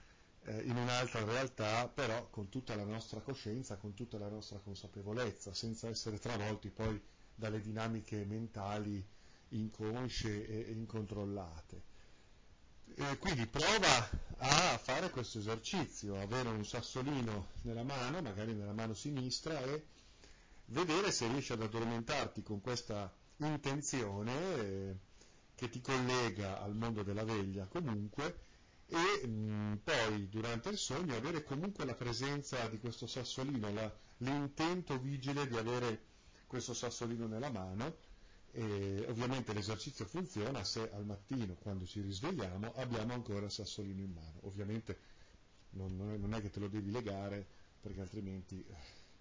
eh, 0.43 0.61
in 0.63 0.75
un'altra 0.75 1.23
realtà, 1.23 1.87
però 1.87 2.29
con 2.29 2.49
tutta 2.49 2.75
la 2.75 2.85
nostra 2.85 3.19
coscienza, 3.21 3.77
con 3.77 3.93
tutta 3.93 4.17
la 4.17 4.29
nostra 4.29 4.59
consapevolezza, 4.59 5.53
senza 5.53 5.87
essere 5.89 6.19
travolti 6.19 6.69
poi 6.69 7.01
dalle 7.35 7.61
dinamiche 7.61 8.25
mentali 8.25 9.05
inconsce 9.49 10.47
e 10.47 10.71
incontrollate. 10.71 11.95
E 12.95 13.17
quindi 13.19 13.45
prova 13.45 14.09
a 14.37 14.77
fare 14.77 15.09
questo 15.09 15.39
esercizio, 15.39 16.19
avere 16.19 16.49
un 16.49 16.65
sassolino 16.65 17.49
nella 17.61 17.83
mano, 17.83 18.21
magari 18.21 18.53
nella 18.53 18.73
mano 18.73 18.93
sinistra, 18.93 19.59
e 19.61 19.85
vedere 20.65 21.11
se 21.11 21.27
riesci 21.27 21.53
ad 21.53 21.61
addormentarti 21.61 22.43
con 22.43 22.61
questa 22.61 23.13
intenzione 23.37 24.55
eh, 24.55 24.95
che 25.55 25.69
ti 25.69 25.81
collega 25.81 26.61
al 26.61 26.75
mondo 26.75 27.03
della 27.03 27.23
veglia 27.23 27.67
comunque 27.67 28.45
e 28.87 29.27
mh, 29.27 29.81
poi 29.83 30.29
durante 30.29 30.69
il 30.69 30.77
sogno 30.77 31.15
avere 31.15 31.43
comunque 31.43 31.85
la 31.85 31.93
presenza 31.93 32.67
di 32.67 32.79
questo 32.79 33.05
sassolino, 33.05 33.71
la, 33.73 33.93
l'intento 34.17 34.97
vigile 34.97 35.47
di 35.47 35.57
avere 35.57 36.03
questo 36.47 36.73
sassolino 36.73 37.27
nella 37.27 37.49
mano 37.49 37.97
e 38.57 39.05
ovviamente 39.07 39.53
l'esercizio 39.53 40.05
funziona 40.05 40.63
se 40.63 40.89
al 40.91 41.05
mattino, 41.05 41.53
quando 41.61 41.85
ci 41.85 42.01
risvegliamo, 42.01 42.73
abbiamo 42.73 43.13
ancora 43.13 43.45
il 43.45 43.51
sassolino 43.51 44.01
in 44.01 44.11
mano. 44.11 44.39
Ovviamente 44.47 44.97
non, 45.71 45.95
non 45.95 46.33
è 46.33 46.41
che 46.41 46.49
te 46.49 46.59
lo 46.59 46.67
devi 46.67 46.89
legare 46.89 47.45
perché 47.79 48.01
altrimenti 48.01 48.65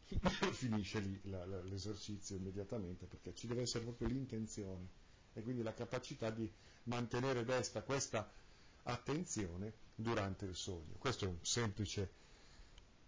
finisce 0.53 1.01
lì 1.01 1.21
l'esercizio 1.25 2.37
immediatamente 2.37 3.05
perché 3.05 3.35
ci 3.35 3.47
deve 3.47 3.61
essere 3.61 3.85
proprio 3.85 4.09
l'intenzione 4.09 4.89
e 5.35 5.43
quindi 5.43 5.63
la 5.63 5.75
capacità 5.75 6.31
di 6.31 6.51
mantenere 6.85 7.45
desta 7.45 7.83
questa 7.83 8.27
attenzione 8.85 9.71
durante 9.95 10.47
il 10.47 10.57
sogno. 10.57 10.95
Questo 10.97 11.27
è 11.27 11.29
un 11.29 11.37
semplice 11.43 12.11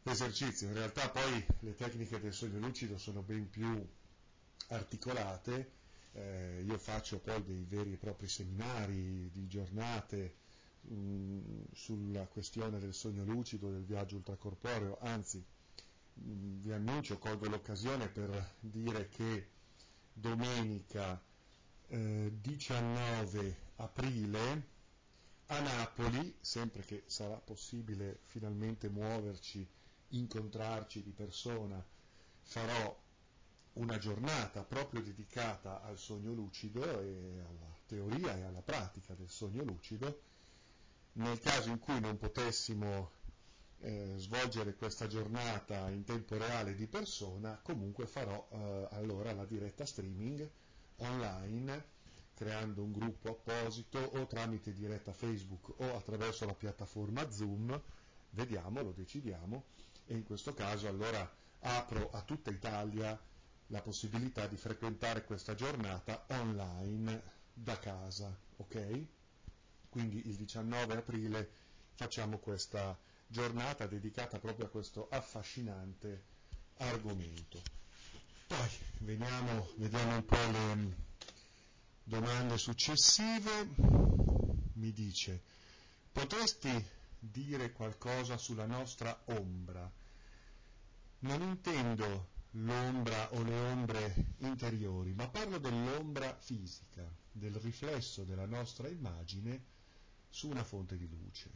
esercizio, 0.02 0.66
in 0.66 0.74
realtà 0.74 1.08
poi 1.08 1.46
le 1.60 1.74
tecniche 1.74 2.20
del 2.20 2.34
sogno 2.34 2.58
lucido 2.58 2.98
sono 2.98 3.22
ben 3.22 3.48
più 3.48 3.82
articolate, 4.68 5.76
eh, 6.12 6.62
io 6.66 6.78
faccio 6.78 7.18
poi 7.18 7.42
dei 7.42 7.64
veri 7.68 7.92
e 7.92 7.96
propri 7.96 8.28
seminari 8.28 9.30
di 9.30 9.46
giornate 9.46 10.36
mm, 10.90 11.62
sulla 11.72 12.26
questione 12.26 12.78
del 12.78 12.94
sogno 12.94 13.24
lucido, 13.24 13.70
del 13.70 13.84
viaggio 13.84 14.16
ultracorporeo, 14.16 14.98
anzi 15.00 15.44
mm, 16.20 16.62
vi 16.62 16.72
annuncio, 16.72 17.18
colgo 17.18 17.48
l'occasione 17.48 18.08
per 18.08 18.54
dire 18.60 19.08
che 19.08 19.48
domenica 20.12 21.20
eh, 21.88 22.32
19 22.40 23.56
aprile 23.76 24.76
a 25.46 25.60
Napoli, 25.60 26.36
sempre 26.40 26.82
che 26.82 27.04
sarà 27.06 27.36
possibile 27.36 28.18
finalmente 28.24 28.88
muoverci, 28.88 29.66
incontrarci 30.08 31.02
di 31.02 31.10
persona, 31.12 31.82
farò 32.42 32.96
una 33.78 33.98
giornata 33.98 34.62
proprio 34.62 35.00
dedicata 35.02 35.82
al 35.82 35.98
sogno 35.98 36.32
lucido 36.32 36.82
e 37.00 37.40
alla 37.40 37.76
teoria 37.86 38.36
e 38.36 38.42
alla 38.42 38.62
pratica 38.62 39.14
del 39.14 39.28
sogno 39.28 39.62
lucido. 39.62 40.22
Nel 41.12 41.38
caso 41.40 41.70
in 41.70 41.78
cui 41.78 41.98
non 42.00 42.16
potessimo 42.16 43.10
eh, 43.80 44.14
svolgere 44.16 44.74
questa 44.74 45.06
giornata 45.06 45.88
in 45.90 46.04
tempo 46.04 46.36
reale 46.36 46.74
di 46.74 46.86
persona, 46.86 47.58
comunque 47.62 48.06
farò 48.06 48.48
eh, 48.50 48.88
allora 48.92 49.32
la 49.32 49.44
diretta 49.44 49.84
streaming 49.84 50.48
online 50.96 51.96
creando 52.34 52.82
un 52.82 52.92
gruppo 52.92 53.30
apposito 53.30 53.98
o 53.98 54.26
tramite 54.26 54.72
diretta 54.72 55.12
Facebook 55.12 55.74
o 55.80 55.96
attraverso 55.96 56.46
la 56.46 56.54
piattaforma 56.54 57.28
Zoom, 57.30 57.80
vediamo, 58.30 58.82
lo 58.82 58.92
decidiamo 58.92 59.64
e 60.06 60.14
in 60.14 60.24
questo 60.24 60.54
caso 60.54 60.86
allora 60.86 61.28
apro 61.60 62.10
a 62.10 62.22
tutta 62.22 62.50
Italia 62.50 63.20
la 63.68 63.80
possibilità 63.80 64.46
di 64.46 64.56
frequentare 64.56 65.24
questa 65.24 65.54
giornata 65.54 66.24
online 66.28 67.22
da 67.52 67.78
casa, 67.78 68.34
ok? 68.56 69.06
Quindi 69.88 70.28
il 70.28 70.36
19 70.36 70.96
aprile 70.96 71.50
facciamo 71.94 72.38
questa 72.38 72.96
giornata 73.26 73.86
dedicata 73.86 74.38
proprio 74.38 74.66
a 74.66 74.70
questo 74.70 75.08
affascinante 75.10 76.22
argomento. 76.76 77.60
Poi 78.46 78.68
veniamo, 79.00 79.68
vediamo 79.76 80.14
un 80.14 80.24
po' 80.24 80.36
le 80.36 80.96
domande 82.04 82.56
successive, 82.56 83.68
mi 84.74 84.92
dice, 84.92 85.42
potresti 86.12 86.72
dire 87.18 87.72
qualcosa 87.72 88.38
sulla 88.38 88.66
nostra 88.66 89.20
ombra? 89.26 89.90
Non 91.20 91.42
intendo 91.42 92.36
l'ombra 92.52 93.32
o 93.34 93.42
le 93.42 93.58
ombre 93.70 94.34
interiori, 94.38 95.12
ma 95.12 95.28
parlo 95.28 95.58
dell'ombra 95.58 96.36
fisica, 96.38 97.04
del 97.30 97.54
riflesso 97.56 98.24
della 98.24 98.46
nostra 98.46 98.88
immagine 98.88 99.64
su 100.28 100.48
una 100.48 100.64
fonte 100.64 100.96
di 100.96 101.08
luce. 101.08 101.50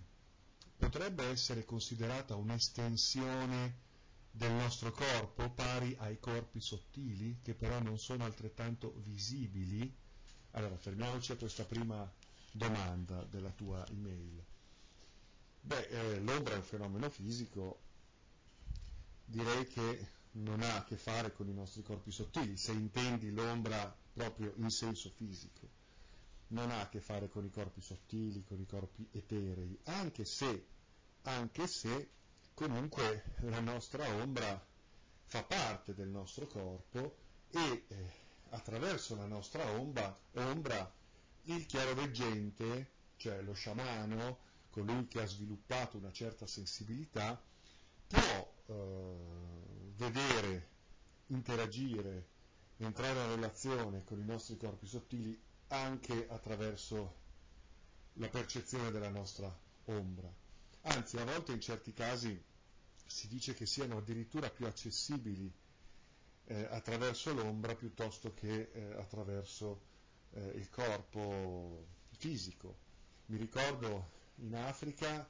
Potrebbe 0.76 1.24
essere 1.24 1.64
considerata 1.64 2.36
un'estensione 2.36 3.90
del 4.30 4.52
nostro 4.52 4.92
corpo 4.92 5.50
pari 5.50 5.94
ai 5.98 6.18
corpi 6.18 6.60
sottili, 6.60 7.38
che 7.42 7.54
però 7.54 7.80
non 7.80 7.98
sono 7.98 8.24
altrettanto 8.24 8.94
visibili 9.04 10.00
allora, 10.54 10.76
fermiamoci 10.76 11.32
a 11.32 11.36
questa 11.36 11.64
prima 11.64 12.10
domanda 12.52 13.24
della 13.24 13.50
tua 13.50 13.86
email. 13.88 14.44
Beh, 15.62 15.86
eh, 15.86 16.20
l'ombra 16.20 16.54
è 16.54 16.56
un 16.56 16.62
fenomeno 16.62 17.08
fisico, 17.08 17.80
direi 19.24 19.66
che 19.66 20.08
non 20.32 20.62
ha 20.62 20.76
a 20.76 20.84
che 20.84 20.96
fare 20.96 21.32
con 21.32 21.48
i 21.48 21.52
nostri 21.52 21.82
corpi 21.82 22.10
sottili, 22.10 22.56
se 22.56 22.72
intendi 22.72 23.30
l'ombra 23.30 23.94
proprio 24.12 24.54
in 24.56 24.70
senso 24.70 25.10
fisico, 25.10 25.68
non 26.48 26.70
ha 26.70 26.80
a 26.80 26.88
che 26.88 27.00
fare 27.00 27.28
con 27.28 27.44
i 27.44 27.50
corpi 27.50 27.80
sottili, 27.80 28.44
con 28.44 28.60
i 28.60 28.66
corpi 28.66 29.06
eterei, 29.12 29.78
anche 29.84 30.24
se, 30.24 30.66
anche 31.22 31.66
se 31.66 32.10
comunque 32.54 33.34
la 33.40 33.60
nostra 33.60 34.06
ombra 34.14 34.64
fa 35.24 35.42
parte 35.44 35.94
del 35.94 36.08
nostro 36.08 36.46
corpo 36.46 37.16
e 37.50 37.84
eh, 37.88 38.10
attraverso 38.50 39.16
la 39.16 39.26
nostra 39.26 39.66
ombra, 39.72 40.18
ombra 40.34 40.92
il 41.44 41.66
chiaroveggente, 41.66 42.90
cioè 43.16 43.40
lo 43.42 43.54
sciamano, 43.54 44.38
colui 44.70 45.06
che 45.08 45.20
ha 45.22 45.26
sviluppato 45.26 45.96
una 45.96 46.12
certa 46.12 46.46
sensibilità, 46.46 47.42
può 48.06 48.54
eh, 48.66 49.51
vedere, 50.02 50.68
interagire, 51.28 52.26
entrare 52.78 53.20
in 53.20 53.34
relazione 53.36 54.02
con 54.04 54.18
i 54.18 54.24
nostri 54.24 54.56
corpi 54.56 54.86
sottili 54.86 55.40
anche 55.68 56.26
attraverso 56.28 57.20
la 58.14 58.28
percezione 58.28 58.90
della 58.90 59.08
nostra 59.08 59.56
ombra. 59.84 60.30
Anzi, 60.82 61.16
a 61.18 61.24
volte 61.24 61.52
in 61.52 61.60
certi 61.60 61.92
casi 61.92 62.42
si 63.06 63.28
dice 63.28 63.54
che 63.54 63.66
siano 63.66 63.98
addirittura 63.98 64.50
più 64.50 64.66
accessibili 64.66 65.50
eh, 66.46 66.66
attraverso 66.70 67.32
l'ombra 67.32 67.74
piuttosto 67.76 68.34
che 68.34 68.70
eh, 68.72 68.94
attraverso 68.98 69.80
eh, 70.32 70.40
il 70.56 70.68
corpo 70.68 71.86
fisico. 72.10 72.76
Mi 73.26 73.36
ricordo 73.36 74.10
in 74.36 74.56
Africa, 74.56 75.28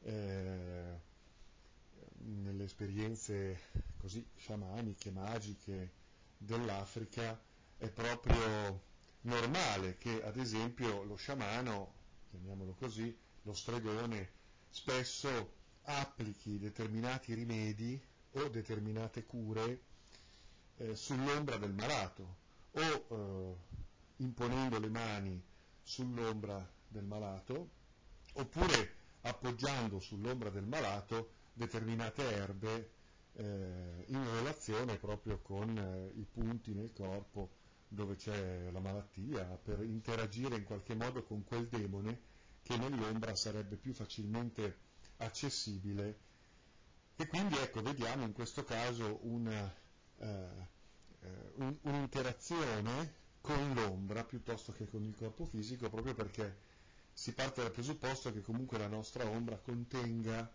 eh, 0.00 1.00
nelle 2.18 2.64
esperienze 2.64 3.60
così 3.98 4.24
sciamaniche, 4.36 5.10
magiche 5.10 5.92
dell'Africa, 6.36 7.40
è 7.76 7.88
proprio 7.90 8.82
normale 9.22 9.96
che 9.98 10.22
ad 10.22 10.36
esempio 10.36 11.02
lo 11.04 11.16
sciamano, 11.16 11.92
chiamiamolo 12.30 12.74
così, 12.74 13.16
lo 13.42 13.52
stregone, 13.52 14.30
spesso 14.70 15.52
applichi 15.82 16.58
determinati 16.58 17.34
rimedi 17.34 18.00
o 18.32 18.48
determinate 18.48 19.24
cure 19.24 19.80
eh, 20.78 20.96
sull'ombra 20.96 21.56
del 21.56 21.72
malato 21.72 22.36
o 22.72 23.06
eh, 23.08 23.56
imponendo 24.16 24.78
le 24.78 24.88
mani 24.88 25.42
sull'ombra 25.82 26.66
del 26.88 27.04
malato, 27.04 27.68
oppure 28.34 28.94
appoggiando 29.22 30.00
sull'ombra 30.00 30.50
del 30.50 30.66
malato 30.66 31.30
determinate 31.54 32.22
erbe 32.30 32.90
eh, 33.36 34.04
in 34.06 34.34
relazione 34.34 34.96
proprio 34.96 35.38
con 35.40 35.76
eh, 35.76 36.18
i 36.18 36.26
punti 36.30 36.74
nel 36.74 36.92
corpo 36.92 37.62
dove 37.88 38.16
c'è 38.16 38.70
la 38.70 38.80
malattia, 38.80 39.44
per 39.44 39.82
interagire 39.82 40.56
in 40.56 40.64
qualche 40.64 40.94
modo 40.94 41.22
con 41.22 41.44
quel 41.44 41.68
demone 41.68 42.32
che 42.62 42.76
nell'ombra 42.76 43.34
sarebbe 43.36 43.76
più 43.76 43.92
facilmente 43.92 44.78
accessibile. 45.18 46.18
E 47.16 47.26
quindi 47.28 47.56
ecco, 47.56 47.82
vediamo 47.82 48.24
in 48.24 48.32
questo 48.32 48.64
caso 48.64 49.20
una, 49.22 49.72
eh, 50.18 50.26
eh 51.20 51.52
un, 51.56 51.76
un'interazione 51.82 53.22
con 53.40 53.74
l'ombra 53.74 54.24
piuttosto 54.24 54.72
che 54.72 54.88
con 54.88 55.04
il 55.04 55.14
corpo 55.14 55.44
fisico, 55.44 55.88
proprio 55.88 56.14
perché 56.14 56.72
si 57.12 57.32
parte 57.32 57.62
dal 57.62 57.70
presupposto 57.70 58.32
che 58.32 58.40
comunque 58.40 58.78
la 58.78 58.88
nostra 58.88 59.24
ombra 59.28 59.56
contenga 59.58 60.50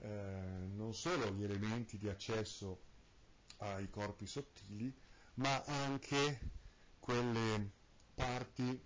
eh, 0.00 0.08
non 0.74 0.94
solo 0.94 1.30
gli 1.32 1.44
elementi 1.44 1.98
di 1.98 2.08
accesso 2.08 2.80
ai 3.58 3.88
corpi 3.90 4.26
sottili, 4.26 4.94
ma 5.34 5.62
anche 5.64 6.40
quelle 6.98 7.70
parti 8.14 8.82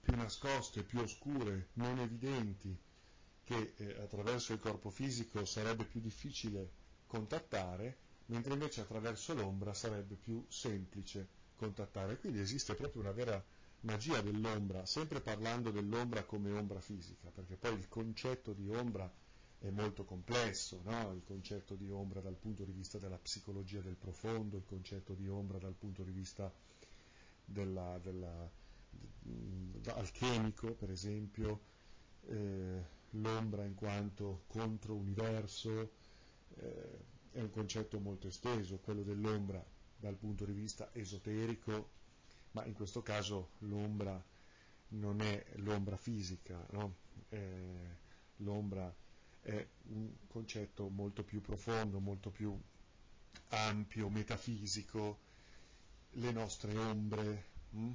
più 0.00 0.16
nascoste, 0.16 0.82
più 0.82 1.00
oscure, 1.00 1.68
non 1.74 1.98
evidenti, 1.98 2.76
che 3.44 3.74
eh, 3.76 4.00
attraverso 4.00 4.52
il 4.52 4.60
corpo 4.60 4.90
fisico 4.90 5.44
sarebbe 5.44 5.84
più 5.84 6.00
difficile 6.00 6.70
contattare, 7.06 7.98
mentre 8.26 8.52
invece 8.52 8.82
attraverso 8.82 9.34
l'ombra 9.34 9.74
sarebbe 9.74 10.14
più 10.14 10.44
semplice 10.48 11.28
contattare. 11.56 12.18
Quindi 12.18 12.38
esiste 12.38 12.74
proprio 12.74 13.02
una 13.02 13.12
vera 13.12 13.44
magia 13.80 14.20
dell'ombra, 14.20 14.86
sempre 14.86 15.20
parlando 15.20 15.70
dell'ombra 15.70 16.24
come 16.24 16.52
ombra 16.52 16.80
fisica, 16.80 17.30
perché 17.30 17.56
poi 17.56 17.74
il 17.74 17.88
concetto 17.88 18.52
di 18.52 18.68
ombra 18.68 19.12
è 19.60 19.68
molto 19.70 20.04
complesso, 20.04 20.80
no? 20.84 21.12
il 21.12 21.22
concetto 21.22 21.74
di 21.74 21.90
ombra 21.90 22.20
dal 22.20 22.36
punto 22.36 22.64
di 22.64 22.72
vista 22.72 22.98
della 22.98 23.18
psicologia 23.18 23.80
del 23.80 23.96
profondo, 23.96 24.56
il 24.56 24.64
concetto 24.64 25.12
di 25.12 25.28
ombra 25.28 25.58
dal 25.58 25.74
punto 25.74 26.02
di 26.02 26.12
vista 26.12 26.50
della, 27.44 27.98
della, 28.02 28.50
alchemico, 29.94 30.72
per 30.72 30.90
esempio, 30.90 31.60
eh, 32.28 32.82
l'ombra 33.10 33.64
in 33.64 33.74
quanto 33.74 34.44
contro-universo, 34.46 35.90
eh, 36.56 37.08
è 37.32 37.40
un 37.40 37.50
concetto 37.50 37.98
molto 38.00 38.28
esteso, 38.28 38.78
quello 38.78 39.02
dell'ombra 39.02 39.62
dal 39.98 40.16
punto 40.16 40.46
di 40.46 40.52
vista 40.52 40.88
esoterico, 40.94 41.90
ma 42.52 42.64
in 42.64 42.72
questo 42.72 43.02
caso 43.02 43.50
l'ombra 43.58 44.22
non 44.88 45.20
è 45.20 45.44
l'ombra 45.56 45.98
fisica, 45.98 46.66
no? 46.70 46.94
eh, 47.28 47.96
l'ombra 48.36 48.92
è 49.42 49.66
un 49.88 50.10
concetto 50.28 50.88
molto 50.88 51.22
più 51.22 51.40
profondo, 51.40 51.98
molto 52.00 52.30
più 52.30 52.56
ampio, 53.50 54.08
metafisico, 54.08 55.18
le 56.12 56.30
nostre 56.32 56.76
ombre 56.76 57.44
mh? 57.70 57.78
Mm, 57.80 57.92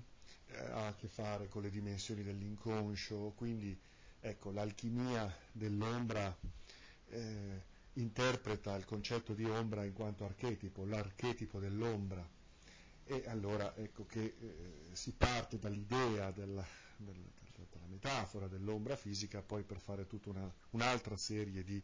ha 0.72 0.88
a 0.88 0.96
che 0.96 1.08
fare 1.08 1.48
con 1.50 1.62
le 1.64 1.70
dimensioni 1.70 2.24
dell'inconscio, 2.24 3.34
quindi 3.36 3.78
ecco, 4.22 4.52
l'alchimia 4.52 5.34
dell'ombra 5.52 6.36
eh, 7.10 7.62
interpreta 7.94 8.76
il 8.76 8.86
concetto 8.86 9.34
di 9.34 9.44
ombra 9.46 9.84
in 9.84 9.94
quanto 9.94 10.24
archetipo, 10.26 10.86
l'archetipo 10.86 11.60
dell'ombra. 11.60 12.28
E 13.08 13.24
allora 13.28 13.76
ecco 13.76 14.06
che 14.08 14.36
eh, 14.40 14.74
si 14.94 15.12
parte 15.14 15.60
dall'idea 15.60 16.32
della, 16.32 16.66
della, 16.98 17.20
della, 17.56 17.86
metafora 17.88 18.48
dell'ombra 18.48 18.96
fisica 18.96 19.42
poi 19.42 19.64
per 19.64 19.80
fare 19.80 20.08
tutta 20.08 20.30
una, 20.30 20.54
un'altra 20.72 21.18
serie 21.18 21.64
di 21.64 21.82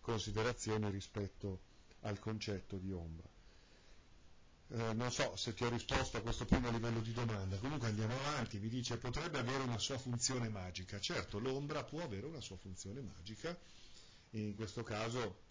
considerazioni 0.00 0.90
rispetto 0.90 1.60
al 2.00 2.18
concetto 2.18 2.76
di 2.76 2.92
ombra. 2.92 3.28
Eh, 4.68 4.92
non 4.94 5.10
so 5.10 5.36
se 5.36 5.54
ti 5.54 5.64
ho 5.64 5.68
risposto 5.68 6.16
a 6.16 6.20
questo 6.20 6.44
primo 6.46 6.70
livello 6.70 7.00
di 7.00 7.12
domanda, 7.12 7.58
comunque 7.58 7.88
andiamo 7.88 8.14
avanti, 8.14 8.58
vi 8.58 8.68
dice 8.68 8.96
potrebbe 8.96 9.38
avere 9.38 9.62
una 9.62 9.78
sua 9.78 9.98
funzione 9.98 10.48
magica. 10.48 10.98
Certo, 10.98 11.38
l'ombra 11.38 11.84
può 11.84 12.02
avere 12.02 12.26
una 12.26 12.40
sua 12.40 12.56
funzione 12.56 13.00
magica, 13.00 13.56
in 14.30 14.54
questo 14.54 14.82
caso 14.82 15.42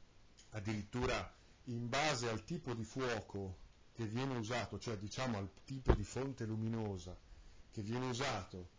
addirittura 0.51 1.34
in 1.65 1.88
base 1.88 2.29
al 2.29 2.43
tipo 2.43 2.73
di 2.73 2.84
fuoco 2.84 3.58
che 3.93 4.06
viene 4.06 4.36
usato, 4.36 4.79
cioè 4.79 4.97
diciamo 4.97 5.38
al 5.38 5.49
tipo 5.63 5.93
di 5.93 6.03
fonte 6.03 6.45
luminosa 6.45 7.15
che 7.71 7.82
viene 7.82 8.08
usato 8.08 8.69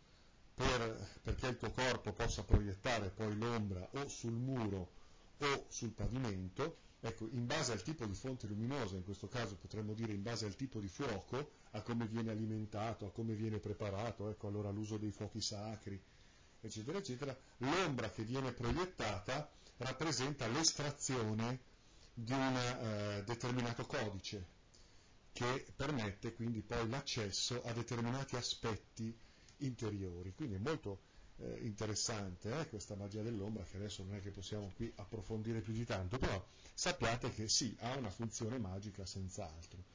per, 0.54 1.08
perché 1.22 1.48
il 1.48 1.56
tuo 1.56 1.70
corpo 1.70 2.12
possa 2.12 2.42
proiettare 2.44 3.10
poi 3.10 3.36
l'ombra 3.36 3.88
o 3.92 4.08
sul 4.08 4.32
muro 4.32 4.90
o 5.38 5.66
sul 5.68 5.90
pavimento, 5.90 6.76
ecco, 7.00 7.28
in 7.32 7.46
base 7.46 7.72
al 7.72 7.82
tipo 7.82 8.06
di 8.06 8.14
fonte 8.14 8.46
luminosa, 8.46 8.96
in 8.96 9.04
questo 9.04 9.28
caso 9.28 9.56
potremmo 9.56 9.94
dire 9.94 10.12
in 10.12 10.22
base 10.22 10.46
al 10.46 10.56
tipo 10.56 10.78
di 10.78 10.88
fuoco, 10.88 11.50
a 11.72 11.82
come 11.82 12.06
viene 12.06 12.30
alimentato, 12.30 13.06
a 13.06 13.10
come 13.10 13.34
viene 13.34 13.58
preparato, 13.58 14.28
ecco 14.28 14.46
allora 14.46 14.70
l'uso 14.70 14.96
dei 14.96 15.10
fuochi 15.10 15.40
sacri, 15.40 16.00
eccetera, 16.60 16.98
eccetera, 16.98 17.36
l'ombra 17.58 18.10
che 18.10 18.22
viene 18.22 18.52
proiettata 18.52 19.50
rappresenta 19.78 20.46
l'estrazione 20.46 21.72
di 22.14 22.32
un 22.32 22.56
eh, 22.56 23.24
determinato 23.24 23.84
codice 23.86 24.52
che 25.32 25.66
permette 25.74 26.32
quindi 26.32 26.60
poi 26.60 26.88
l'accesso 26.88 27.60
a 27.64 27.72
determinati 27.72 28.36
aspetti 28.36 29.12
interiori. 29.58 30.32
Quindi 30.34 30.56
è 30.56 30.58
molto 30.58 31.00
eh, 31.38 31.58
interessante 31.62 32.60
eh, 32.60 32.68
questa 32.68 32.94
magia 32.94 33.22
dell'ombra 33.22 33.64
che 33.64 33.76
adesso 33.76 34.02
non 34.04 34.16
è 34.16 34.22
che 34.22 34.30
possiamo 34.30 34.72
qui 34.76 34.92
approfondire 34.96 35.60
più 35.60 35.72
di 35.72 35.84
tanto, 35.84 36.18
però 36.18 36.44
sappiate 36.72 37.32
che 37.32 37.48
sì, 37.48 37.76
ha 37.80 37.96
una 37.96 38.10
funzione 38.10 38.58
magica 38.58 39.04
senz'altro. 39.04 39.92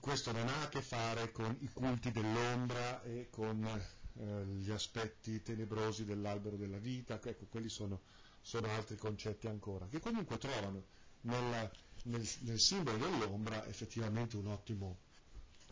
Questo 0.00 0.32
non 0.32 0.48
ha 0.48 0.62
a 0.62 0.68
che 0.68 0.82
fare 0.82 1.30
con 1.30 1.56
i 1.60 1.68
culti 1.68 2.10
dell'ombra 2.10 3.02
e 3.02 3.28
con 3.30 3.64
eh, 3.64 4.44
gli 4.46 4.70
aspetti 4.70 5.42
tenebrosi 5.42 6.04
dell'albero 6.04 6.56
della 6.56 6.78
vita, 6.78 7.20
ecco, 7.22 7.46
quelli 7.48 7.68
sono, 7.68 8.00
sono 8.40 8.68
altri 8.68 8.96
concetti 8.96 9.46
ancora, 9.46 9.86
che 9.86 10.00
comunque 10.00 10.38
trovano 10.38 10.84
nella, 11.22 11.70
nel, 12.04 12.28
nel, 12.40 12.58
simbolo 12.58 12.96
dell'ombra 12.96 13.64
effettivamente 13.66 14.36
un 14.36 14.46
ottimo 14.46 14.98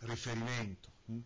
riferimento. 0.00 0.90
Hm? 1.06 1.18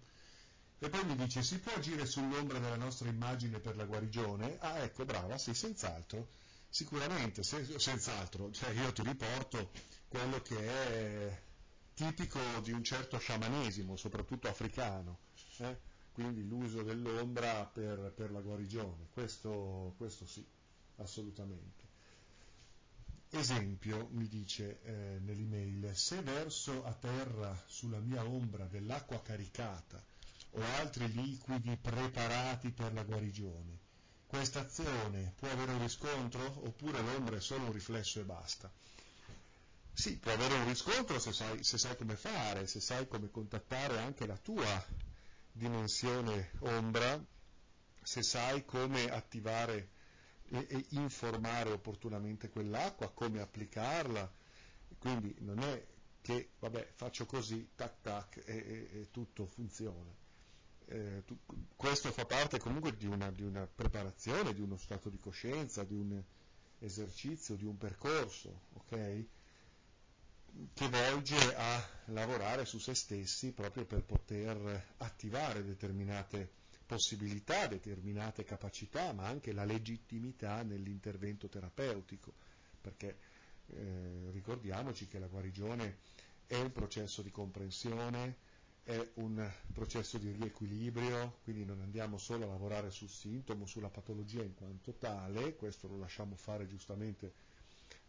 E 0.78 0.88
poi 0.88 1.04
mi 1.04 1.16
dice, 1.16 1.42
si 1.42 1.58
può 1.58 1.72
agire 1.72 2.04
sull'ombra 2.06 2.58
della 2.58 2.76
nostra 2.76 3.08
immagine 3.08 3.58
per 3.58 3.76
la 3.76 3.84
guarigione? 3.84 4.58
Ah, 4.60 4.78
ecco, 4.78 5.04
brava, 5.04 5.38
sì, 5.38 5.54
senz'altro, 5.54 6.28
sicuramente, 6.68 7.42
se, 7.42 7.78
senz'altro, 7.78 8.50
cioè 8.50 8.70
io 8.70 8.92
ti 8.92 9.02
riporto 9.02 9.70
quello 10.08 10.40
che 10.42 10.58
è 10.58 11.42
tipico 11.94 12.40
di 12.62 12.72
un 12.72 12.84
certo 12.84 13.18
sciamanesimo, 13.18 13.96
soprattutto 13.96 14.48
africano. 14.48 15.18
Eh? 15.58 15.92
quindi 16.14 16.46
l'uso 16.46 16.82
dell'ombra 16.82 17.64
per, 17.66 18.12
per 18.14 18.30
la 18.30 18.40
guarigione, 18.40 19.08
questo, 19.12 19.94
questo, 19.96 20.24
sì, 20.26 20.46
assolutamente. 20.98 21.82
Esempio, 23.30 24.06
mi 24.12 24.28
dice 24.28 24.80
eh, 24.82 25.18
nell'email, 25.18 25.90
se 25.96 26.22
verso 26.22 26.84
a 26.84 26.92
terra 26.92 27.60
sulla 27.66 27.98
mia 27.98 28.24
ombra 28.24 28.64
dell'acqua 28.66 29.20
caricata 29.22 30.00
o 30.56 30.62
altri 30.78 31.10
liquidi 31.12 31.76
preparati 31.76 32.70
per 32.70 32.92
la 32.92 33.02
guarigione, 33.02 33.78
questa 34.26 34.60
azione 34.60 35.32
può 35.36 35.48
avere 35.48 35.72
un 35.72 35.82
riscontro 35.82 36.44
oppure 36.66 37.00
l'ombra 37.02 37.36
è 37.36 37.40
solo 37.40 37.66
un 37.66 37.72
riflesso 37.72 38.20
e 38.20 38.24
basta? 38.24 38.72
Sì, 39.92 40.18
può 40.18 40.32
avere 40.32 40.54
un 40.54 40.66
riscontro 40.66 41.20
se 41.20 41.32
sai, 41.32 41.62
se 41.62 41.78
sai 41.78 41.96
come 41.96 42.16
fare, 42.16 42.66
se 42.66 42.80
sai 42.80 43.06
come 43.06 43.30
contattare 43.30 43.98
anche 43.98 44.26
la 44.26 44.36
tua 44.36 44.84
dimensione 45.52 46.50
ombra, 46.60 47.24
se 48.02 48.22
sai 48.22 48.64
come 48.64 49.08
attivare 49.08 49.90
e, 50.48 50.66
e, 50.68 50.86
informare 50.90 51.70
opportunamente 51.70 52.50
quell'acqua, 52.50 53.12
come 53.12 53.40
applicarla, 53.40 54.32
quindi 54.98 55.34
non 55.40 55.60
è 55.60 55.86
che 56.20 56.50
vabbè 56.58 56.92
faccio 56.94 57.24
così, 57.24 57.70
tac 57.76 58.00
tac 58.02 58.42
e, 58.44 58.56
e, 58.56 59.00
e 59.00 59.10
tutto 59.10 59.46
funziona. 59.46 60.22
Eh, 60.86 61.22
tu, 61.24 61.38
questo 61.76 62.10
fa 62.12 62.26
parte 62.26 62.58
comunque 62.58 62.96
di 62.96 63.06
una, 63.06 63.30
di 63.30 63.42
una 63.42 63.66
preparazione, 63.66 64.52
di 64.52 64.60
uno 64.60 64.76
stato 64.76 65.08
di 65.08 65.18
coscienza, 65.18 65.84
di 65.84 65.94
un 65.94 66.22
esercizio, 66.78 67.56
di 67.56 67.64
un 67.64 67.78
percorso, 67.78 68.60
ok? 68.74 69.24
che 70.72 70.88
volge 70.88 71.54
a 71.56 71.88
lavorare 72.06 72.64
su 72.64 72.78
se 72.78 72.94
stessi 72.94 73.52
proprio 73.52 73.84
per 73.84 74.02
poter 74.02 74.94
attivare 74.98 75.64
determinate 75.64 76.48
possibilità, 76.86 77.66
determinate 77.66 78.44
capacità, 78.44 79.12
ma 79.12 79.26
anche 79.26 79.52
la 79.52 79.64
legittimità 79.64 80.62
nell'intervento 80.62 81.48
terapeutico, 81.48 82.32
perché 82.80 83.18
eh, 83.66 84.30
ricordiamoci 84.32 85.08
che 85.08 85.18
la 85.18 85.26
guarigione 85.26 85.98
è 86.46 86.56
un 86.56 86.70
processo 86.72 87.22
di 87.22 87.30
comprensione, 87.30 88.36
è 88.84 89.10
un 89.14 89.50
processo 89.72 90.18
di 90.18 90.30
riequilibrio, 90.30 91.38
quindi 91.42 91.64
non 91.64 91.80
andiamo 91.80 92.18
solo 92.18 92.44
a 92.44 92.48
lavorare 92.48 92.90
sul 92.90 93.08
sintomo, 93.08 93.64
sulla 93.64 93.88
patologia 93.88 94.42
in 94.42 94.54
quanto 94.54 94.92
tale, 94.92 95.56
questo 95.56 95.88
lo 95.88 95.96
lasciamo 95.98 96.36
fare 96.36 96.66
giustamente 96.66 97.32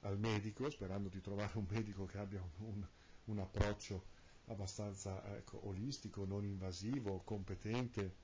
al 0.02 0.20
medico, 0.20 0.70
sperando 0.70 1.08
di 1.08 1.22
trovare 1.22 1.58
un 1.58 1.66
medico 1.70 2.06
che 2.06 2.18
abbia 2.18 2.42
un, 2.58 2.86
un, 3.26 3.40
approccio 3.40 4.06
abbastanza 4.48 5.36
ecco, 5.38 5.66
olistico, 5.68 6.26
non 6.26 6.44
invasivo, 6.44 7.22
competente 7.24 8.16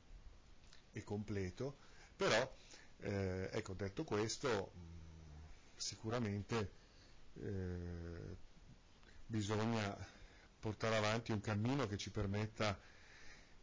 e 0.91 1.03
completo, 1.05 1.77
però 2.17 2.53
eh, 2.99 3.49
ecco, 3.49 3.73
detto 3.73 4.03
questo, 4.03 4.73
sicuramente 5.77 6.71
eh, 7.35 8.35
bisogna 9.25 10.19
portare 10.61 10.95
avanti 10.95 11.31
un 11.31 11.41
cammino 11.41 11.87
che 11.87 11.97
ci 11.97 12.11
permetta 12.11 12.79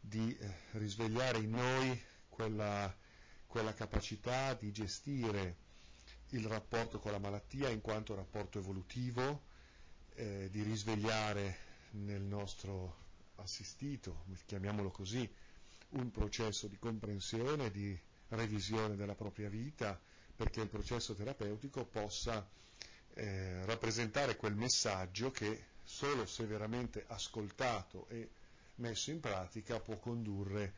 di 0.00 0.36
eh, 0.36 0.54
risvegliare 0.72 1.38
in 1.38 1.50
noi 1.50 2.02
quella, 2.28 2.92
quella 3.46 3.72
capacità 3.72 4.52
di 4.54 4.72
gestire 4.72 5.56
il 6.30 6.44
rapporto 6.46 6.98
con 6.98 7.12
la 7.12 7.18
malattia 7.18 7.68
in 7.68 7.80
quanto 7.80 8.16
rapporto 8.16 8.58
evolutivo, 8.58 9.42
eh, 10.14 10.48
di 10.50 10.62
risvegliare 10.62 11.56
nel 11.92 12.20
nostro 12.20 13.06
assistito, 13.36 14.24
chiamiamolo 14.44 14.90
così, 14.90 15.30
un 15.90 16.10
processo 16.10 16.66
di 16.66 16.78
comprensione, 16.78 17.70
di 17.70 17.96
revisione 18.30 18.96
della 18.96 19.14
propria 19.14 19.48
vita, 19.48 19.98
perché 20.34 20.60
il 20.60 20.68
processo 20.68 21.14
terapeutico 21.14 21.84
possa 21.84 22.46
eh, 23.14 23.64
rappresentare 23.66 24.36
quel 24.36 24.54
messaggio 24.56 25.30
che 25.30 25.76
solo 25.98 26.26
se 26.26 26.46
veramente 26.46 27.04
ascoltato 27.08 28.06
e 28.08 28.28
messo 28.76 29.10
in 29.10 29.18
pratica 29.18 29.80
può 29.80 29.98
condurre 29.98 30.72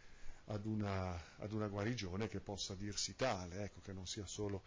ad 0.46 0.64
una, 0.64 1.12
ad 1.36 1.52
una 1.52 1.68
guarigione 1.68 2.26
che 2.26 2.40
possa 2.40 2.74
dirsi 2.74 3.14
tale, 3.16 3.64
ecco, 3.64 3.82
che 3.82 3.92
non 3.92 4.06
sia 4.06 4.24
solo 4.24 4.62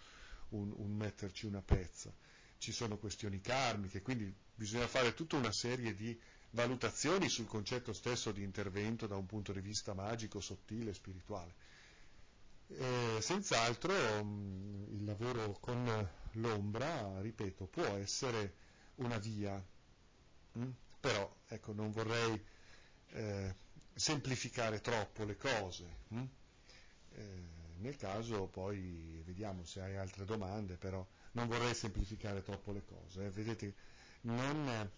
un, 0.50 0.72
un 0.78 0.96
metterci 0.96 1.48
una 1.48 1.64
pezza. 1.64 2.14
Ci 2.60 2.72
sono 2.72 2.98
questioni 2.98 3.42
karmiche, 3.42 4.04
quindi 4.04 4.32
bisogna 4.54 4.88
fare 4.88 5.16
tutta 5.16 5.38
una 5.38 5.52
serie 5.52 5.96
di 5.96 6.16
valutazioni 6.52 7.30
sul 7.30 7.48
concetto 7.48 7.92
stesso 7.92 8.32
di 8.32 8.44
intervento 8.44 9.08
da 9.08 9.16
un 9.16 9.26
punto 9.26 9.54
di 9.54 9.60
vista 9.60 9.96
magico, 9.96 10.40
sottile, 10.40 10.94
spirituale. 10.94 11.52
Eh, 12.68 13.18
senz'altro 13.22 13.92
mm, 14.24 14.98
il 14.98 15.04
lavoro 15.04 15.58
con 15.60 16.10
l'ombra, 16.34 17.20
ripeto, 17.22 17.66
può 17.66 17.96
essere 17.96 18.54
una 18.98 19.18
via, 19.18 19.62
mh? 20.54 20.64
Mm? 20.64 20.72
però 21.00 21.36
ecco, 21.48 21.74
non 21.74 21.92
vorrei 21.92 22.42
eh, 23.10 23.56
semplificare 23.94 24.82
troppo 24.82 25.24
le 25.24 25.38
cose. 25.38 25.86
Mh? 26.10 26.20
Mm? 26.20 26.26
Eh, 27.16 27.52
nel 27.78 27.98
caso 27.98 28.48
poi 28.48 29.22
vediamo 29.26 29.66
se 29.66 29.82
hai 29.82 29.98
altre 29.98 30.26
domande, 30.26 30.78
però 30.78 31.06
non 31.34 31.48
vorrei 31.48 31.74
semplificare 31.74 32.42
troppo 32.42 32.72
le 32.72 32.84
cose. 32.86 33.26
Eh. 33.26 33.30
Vedete, 33.30 33.76
non 34.22 34.90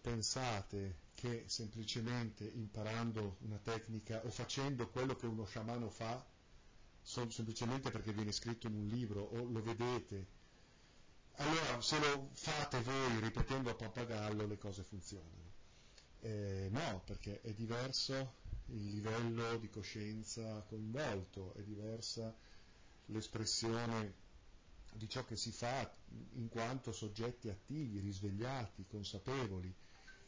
pensate 0.00 1.08
che 1.14 1.44
semplicemente 1.46 2.44
imparando 2.44 3.36
una 3.40 3.58
tecnica 3.58 4.24
o 4.24 4.30
facendo 4.30 4.88
quello 4.88 5.14
che 5.16 5.26
uno 5.26 5.44
sciamano 5.44 5.90
fa, 5.90 6.24
semplicemente 7.02 7.90
perché 7.90 8.12
viene 8.12 8.32
scritto 8.32 8.66
in 8.68 8.74
un 8.74 8.86
libro 8.86 9.20
o 9.20 9.44
lo 9.44 9.62
vedete, 9.62 10.38
allora 11.36 11.80
se 11.80 11.98
lo 11.98 12.30
fate 12.32 12.80
voi 12.80 13.20
ripetendo 13.20 13.70
a 13.70 13.74
funzionano. 15.00 15.48
Eh, 16.20 16.68
no, 16.70 17.02
perché 17.06 17.40
è 17.40 17.52
diverso 17.52 18.34
il 18.66 18.90
livello 18.90 19.56
di 19.56 19.70
coscienza 19.70 20.60
coinvolto, 20.68 21.54
è 21.54 21.62
diversa 21.62 22.36
l'espressione 23.06 24.28
di 24.92 25.08
ciò 25.08 25.24
che 25.24 25.36
si 25.36 25.50
fa 25.50 25.90
in 26.34 26.48
quanto 26.48 26.92
soggetti 26.92 27.48
attivi, 27.48 28.00
risvegliati, 28.00 28.86
consapevoli. 28.86 29.74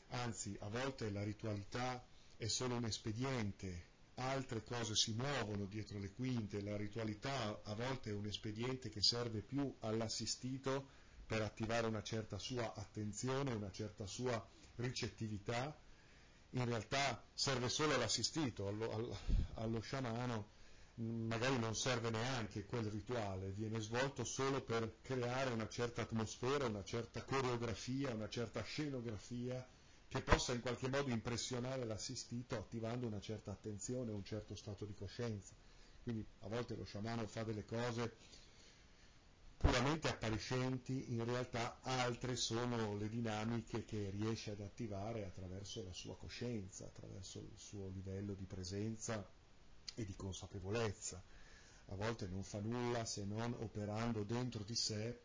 Anzi, 0.09 0.57
a 0.61 0.69
volte 0.69 1.11
la 1.11 1.23
ritualità 1.23 2.05
è 2.37 2.47
solo 2.47 2.77
un 2.77 2.85
espediente, 2.85 3.91
altre 4.15 4.65
cose 4.65 4.95
si 4.95 5.13
muovono 5.13 5.67
dietro 5.67 5.99
le 5.99 6.13
quinte, 6.13 6.63
la 6.63 6.77
ritualità 6.77 7.61
a 7.63 7.75
volte 7.75 8.11
è 8.11 8.15
un 8.15 8.27
espediente 8.27 8.89
che 8.89 9.03
serve 9.03 9.41
più 9.41 9.75
all'assistito 9.81 11.01
per 11.27 11.43
attivare 11.43 11.87
una 11.87 12.03
certa 12.03 12.39
sua 12.39 12.75
attenzione, 12.75 13.55
una 13.55 13.71
certa 13.71 14.07
sua 14.07 14.45
ricettività, 14.77 15.77
in 16.51 16.65
realtà 16.65 17.23
serve 17.33 17.69
solo 17.69 17.95
all'assistito, 17.95 18.69
allo, 18.69 19.17
allo, 19.55 19.81
sciamano 19.81 20.51
magari 20.97 21.59
non 21.59 21.75
serve 21.75 22.11
neanche 22.11 22.67
quel 22.67 22.85
rituale, 22.85 23.51
viene 23.51 23.81
svolto 23.81 24.25
solo 24.25 24.61
per 24.61 24.99
creare 25.01 25.51
una 25.51 25.69
certa 25.69 26.03
atmosfera, 26.03 26.67
una 26.67 26.85
certa 26.85 27.23
coreografia, 27.25 28.15
una 28.15 28.29
certa 28.29 28.63
scenografia 28.63 29.67
che 30.09 30.21
possa 30.21 30.53
in 30.53 30.61
qualche 30.61 30.89
modo 30.89 31.11
impressionare 31.11 31.87
l'assistito 31.87 32.57
attivando 32.57 33.07
una 33.07 33.21
certa 33.21 33.51
attenzione, 33.51 34.13
un 34.13 34.25
certo 34.25 34.55
stato 34.55 34.85
di 34.85 34.95
coscienza. 34.95 35.55
Quindi 36.03 36.27
a 36.41 36.49
volte 36.49 36.75
lo 36.75 36.85
sciamano 36.85 37.27
fa 37.27 37.43
delle 37.45 37.65
cose 37.65 38.17
puramente 39.63 40.09
appariscenti, 40.09 41.13
in 41.13 41.25
realtà 41.25 41.79
altre 41.83 42.35
sono 42.35 42.97
le 42.97 43.09
dinamiche 43.09 43.85
che 43.85 44.11
riesce 44.11 44.51
ad 44.51 44.61
attivare 44.61 45.25
attraverso 45.25 45.85
la 45.85 45.93
sua 45.93 46.17
coscienza, 46.17 46.85
attraverso 46.85 47.39
il 47.39 47.57
suo 47.57 47.87
livello 47.87 48.35
di 48.35 48.45
presenza 48.45 49.25
e 49.95 50.05
di 50.05 50.17
consapevolezza. 50.17 51.23
A 51.87 51.95
volte 51.95 52.27
non 52.27 52.43
fa 52.43 52.59
nulla 52.59 53.05
se 53.05 53.25
non 53.25 53.55
operando 53.61 54.25
dentro 54.25 54.65
di 54.65 54.75
sé 54.75 55.17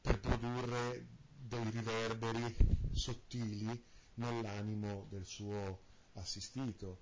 per 0.00 0.18
produrre 0.18 1.06
dei 1.38 1.70
riverberi 1.70 2.56
sottili 2.90 3.80
nell'animo 4.14 5.06
del 5.08 5.24
suo 5.24 5.82
assistito. 6.14 6.98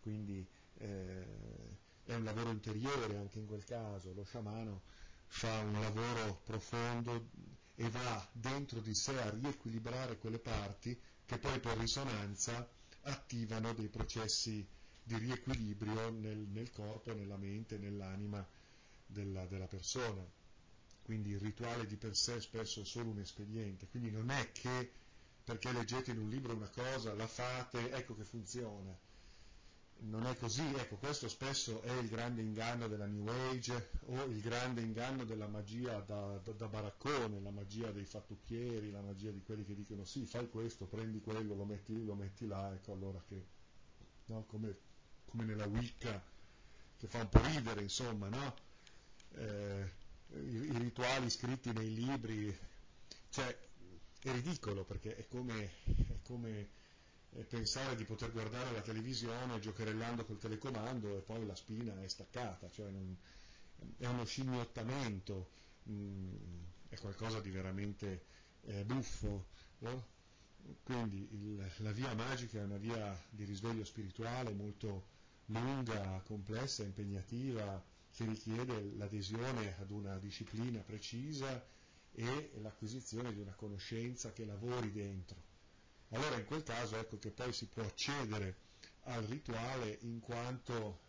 Quindi 0.00 0.44
eh, 0.78 1.84
è 2.06 2.14
un 2.14 2.24
lavoro 2.24 2.50
interiore 2.50 3.16
anche 3.16 3.40
in 3.40 3.46
quel 3.46 3.64
caso, 3.64 4.12
lo 4.14 4.24
sciamano 4.24 4.82
fa 5.26 5.58
un 5.58 5.80
lavoro 5.80 6.40
profondo 6.44 7.30
e 7.74 7.90
va 7.90 8.28
dentro 8.32 8.80
di 8.80 8.94
sé 8.94 9.20
a 9.20 9.30
riequilibrare 9.30 10.18
quelle 10.18 10.38
parti 10.38 10.98
che 11.26 11.38
poi 11.38 11.58
per 11.58 11.76
risonanza 11.76 12.66
attivano 13.02 13.74
dei 13.74 13.88
processi 13.88 14.66
di 15.02 15.16
riequilibrio 15.18 16.10
nel, 16.10 16.38
nel 16.38 16.70
corpo, 16.70 17.12
nella 17.12 17.36
mente, 17.36 17.76
nell'anima 17.76 18.46
della, 19.04 19.44
della 19.46 19.66
persona. 19.66 20.24
Quindi 21.02 21.30
il 21.30 21.40
rituale 21.40 21.86
di 21.86 21.96
per 21.96 22.16
sé 22.16 22.40
spesso 22.40 22.80
è 22.80 22.84
solo 22.84 23.10
un 23.10 23.18
espediente, 23.18 23.86
quindi 23.88 24.10
non 24.10 24.30
è 24.30 24.50
che 24.52 24.90
perché 25.44 25.70
leggete 25.72 26.12
in 26.12 26.18
un 26.18 26.28
libro 26.28 26.54
una 26.54 26.70
cosa, 26.70 27.14
la 27.14 27.28
fate, 27.28 27.92
ecco 27.92 28.16
che 28.16 28.24
funziona 28.24 28.96
non 29.98 30.26
è 30.26 30.36
così, 30.36 30.62
ecco 30.62 30.96
questo 30.96 31.28
spesso 31.28 31.80
è 31.82 31.92
il 31.92 32.08
grande 32.08 32.42
inganno 32.42 32.86
della 32.86 33.06
New 33.06 33.26
Age 33.28 33.90
o 34.06 34.24
il 34.24 34.40
grande 34.40 34.80
inganno 34.82 35.24
della 35.24 35.48
magia 35.48 36.00
da, 36.00 36.38
da, 36.42 36.52
da, 36.52 36.68
baraccone, 36.68 37.40
la 37.40 37.50
magia 37.50 37.90
dei 37.90 38.04
fattucchieri, 38.04 38.90
la 38.90 39.00
magia 39.00 39.30
di 39.30 39.42
quelli 39.42 39.64
che 39.64 39.74
dicono 39.74 40.04
sì, 40.04 40.26
fai 40.26 40.48
questo, 40.48 40.86
prendi 40.86 41.20
quello, 41.20 41.54
lo 41.54 41.64
metti 41.64 41.94
lì, 41.94 42.04
lo 42.04 42.14
metti 42.14 42.46
là, 42.46 42.72
ecco 42.72 42.92
allora 42.92 43.22
che, 43.26 43.46
no, 44.26 44.44
come, 44.44 44.76
come, 45.24 45.44
nella 45.44 45.66
Wicca, 45.66 46.22
che 46.98 47.06
fa 47.08 47.18
un 47.18 47.28
po' 47.28 47.40
ridere 47.42 47.82
insomma, 47.82 48.28
no? 48.28 48.54
Eh, 49.34 49.90
i, 50.34 50.72
i, 50.72 50.78
rituali 50.78 51.30
scritti 51.30 51.72
nei 51.72 51.92
libri, 51.92 52.56
cioè 53.30 53.56
è 54.20 54.32
ridicolo 54.32 54.84
perché 54.84 55.16
è 55.16 55.26
come, 55.26 55.70
è 55.84 56.18
come 56.22 56.68
pensare 57.44 57.96
di 57.96 58.04
poter 58.04 58.32
guardare 58.32 58.72
la 58.72 58.80
televisione 58.80 59.58
giocherellando 59.58 60.24
col 60.24 60.38
telecomando 60.38 61.16
e 61.16 61.20
poi 61.20 61.44
la 61.44 61.54
spina 61.54 62.02
è 62.02 62.08
staccata, 62.08 62.70
cioè 62.70 62.90
non, 62.90 63.16
è 63.98 64.06
uno 64.06 64.24
scimmiottamento, 64.24 65.50
mh, 65.84 65.92
mm, 65.92 66.34
è 66.88 66.98
qualcosa 66.98 67.40
di 67.40 67.50
veramente 67.50 68.24
eh, 68.62 68.84
buffo. 68.84 69.46
No? 69.78 70.14
Quindi 70.82 71.28
il, 71.32 71.70
la 71.78 71.92
via 71.92 72.12
magica 72.14 72.58
è 72.58 72.64
una 72.64 72.78
via 72.78 73.16
di 73.30 73.44
risveglio 73.44 73.84
spirituale 73.84 74.52
molto 74.52 75.14
lunga, 75.46 76.20
complessa, 76.24 76.82
impegnativa, 76.82 77.84
che 78.12 78.24
richiede 78.24 78.94
l'adesione 78.96 79.76
ad 79.78 79.90
una 79.90 80.18
disciplina 80.18 80.80
precisa 80.80 81.64
e 82.12 82.52
l'acquisizione 82.62 83.32
di 83.32 83.40
una 83.40 83.52
conoscenza 83.52 84.32
che 84.32 84.46
lavori 84.46 84.90
dentro 84.90 85.45
allora 86.10 86.36
in 86.36 86.44
quel 86.44 86.62
caso 86.62 86.96
ecco 86.96 87.18
che 87.18 87.30
poi 87.30 87.52
si 87.52 87.66
può 87.66 87.82
accedere 87.82 88.56
al 89.04 89.24
rituale 89.24 89.98
in 90.02 90.20
quanto 90.20 91.04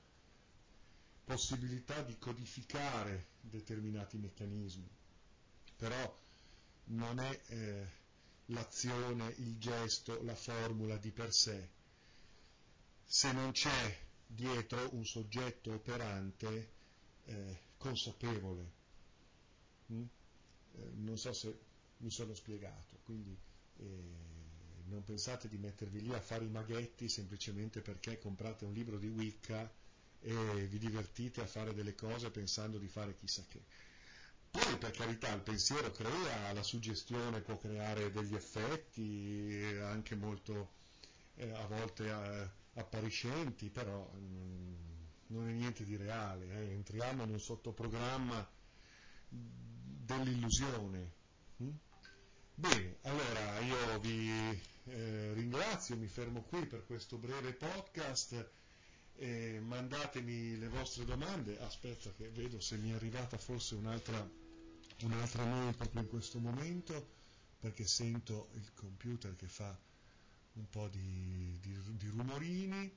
possibilità 1.24 2.02
di 2.04 2.18
codificare 2.18 3.28
determinati 3.42 4.18
meccanismi, 4.18 4.90
però 5.76 6.18
non 6.86 7.20
è 7.20 7.42
eh, 7.48 7.88
l'azione, 8.46 9.34
il 9.40 9.58
gesto, 9.58 10.24
la 10.24 10.36
formula 10.36 10.96
di 10.98 11.12
per 11.12 11.34
sé, 11.34 11.70
se 13.04 13.32
non 13.34 13.52
c'è 13.52 14.06
dietro 14.26 14.94
un 14.94 15.06
soggetto 15.06 15.74
operante 15.74 16.72
eh, 17.26 17.60
consapevole. 17.78 18.72
Mm? 19.92 20.04
Eh, 20.76 20.92
non 20.96 21.18
so 21.18 21.34
se 21.34 21.60
mi 21.98 22.10
sono 22.10 22.34
spiegato, 22.34 23.00
quindi 23.04 23.38
eh, 23.80 24.37
non 24.89 25.04
pensate 25.04 25.47
di 25.47 25.58
mettervi 25.58 26.02
lì 26.02 26.13
a 26.13 26.19
fare 26.19 26.45
i 26.45 26.50
maghetti 26.50 27.10
semplicemente 27.10 27.82
perché 27.82 28.17
comprate 28.17 28.65
un 28.65 28.73
libro 28.73 28.97
di 28.97 29.08
Wicca 29.08 29.69
e 30.19 30.67
vi 30.67 30.78
divertite 30.78 31.41
a 31.41 31.45
fare 31.45 31.73
delle 31.73 31.95
cose 31.95 32.30
pensando 32.32 32.78
di 32.78 32.88
fare 32.88 33.15
chissà 33.15 33.43
che. 33.47 33.62
Poi 34.50 34.78
per 34.78 34.91
carità 34.91 35.32
il 35.34 35.41
pensiero 35.41 35.91
crea, 35.91 36.52
la 36.54 36.63
suggestione 36.63 37.41
può 37.41 37.58
creare 37.58 38.12
degli 38.12 38.34
effetti 38.34 39.78
anche 39.82 40.15
molto 40.15 40.71
eh, 41.36 41.52
a 41.52 41.65
volte 41.67 42.08
eh, 42.08 42.50
appariscenti, 42.80 43.69
però 43.69 44.10
mm, 44.15 44.73
non 45.28 45.50
è 45.50 45.52
niente 45.52 45.86
di 45.86 45.95
reale, 45.95 46.45
eh. 46.45 46.73
entriamo 46.73 47.23
in 47.23 47.32
un 47.32 47.39
sottoprogramma 47.39 48.50
dell'illusione. 49.30 51.12
Mm? 51.62 51.69
Bene, 52.56 52.97
allora 53.04 53.60
io 53.60 54.00
vi 54.00 54.60
eh, 54.89 55.34
ringrazio, 55.34 55.97
mi 55.97 56.08
fermo 56.08 56.43
qui 56.43 56.65
per 56.65 56.86
questo 56.86 57.17
breve 57.17 57.54
podcast. 57.54 58.50
Eh, 59.15 59.60
mandatemi 59.62 60.58
le 60.58 60.67
vostre 60.67 61.06
domande. 61.06 61.60
Aspetta 61.60 62.12
che 62.13 62.30
vedo 62.30 62.60
se 62.60 62.78
mi 62.78 62.91
è 62.91 62.93
arrivata 62.93 63.38
forse 63.38 63.76
un'altra, 63.76 64.30
un'altra 65.02 65.45
mail 65.45 65.76
proprio 65.76 66.02
in 66.02 66.08
questo 66.08 66.39
momento, 66.39 67.10
perché 67.60 67.86
sento 67.86 68.50
il 68.54 68.71
computer 68.73 69.36
che 69.36 69.47
fa 69.47 69.78
un 70.54 70.69
po' 70.69 70.88
di, 70.88 71.58
di, 71.62 71.78
di 71.97 72.08
rumorini. 72.08 72.91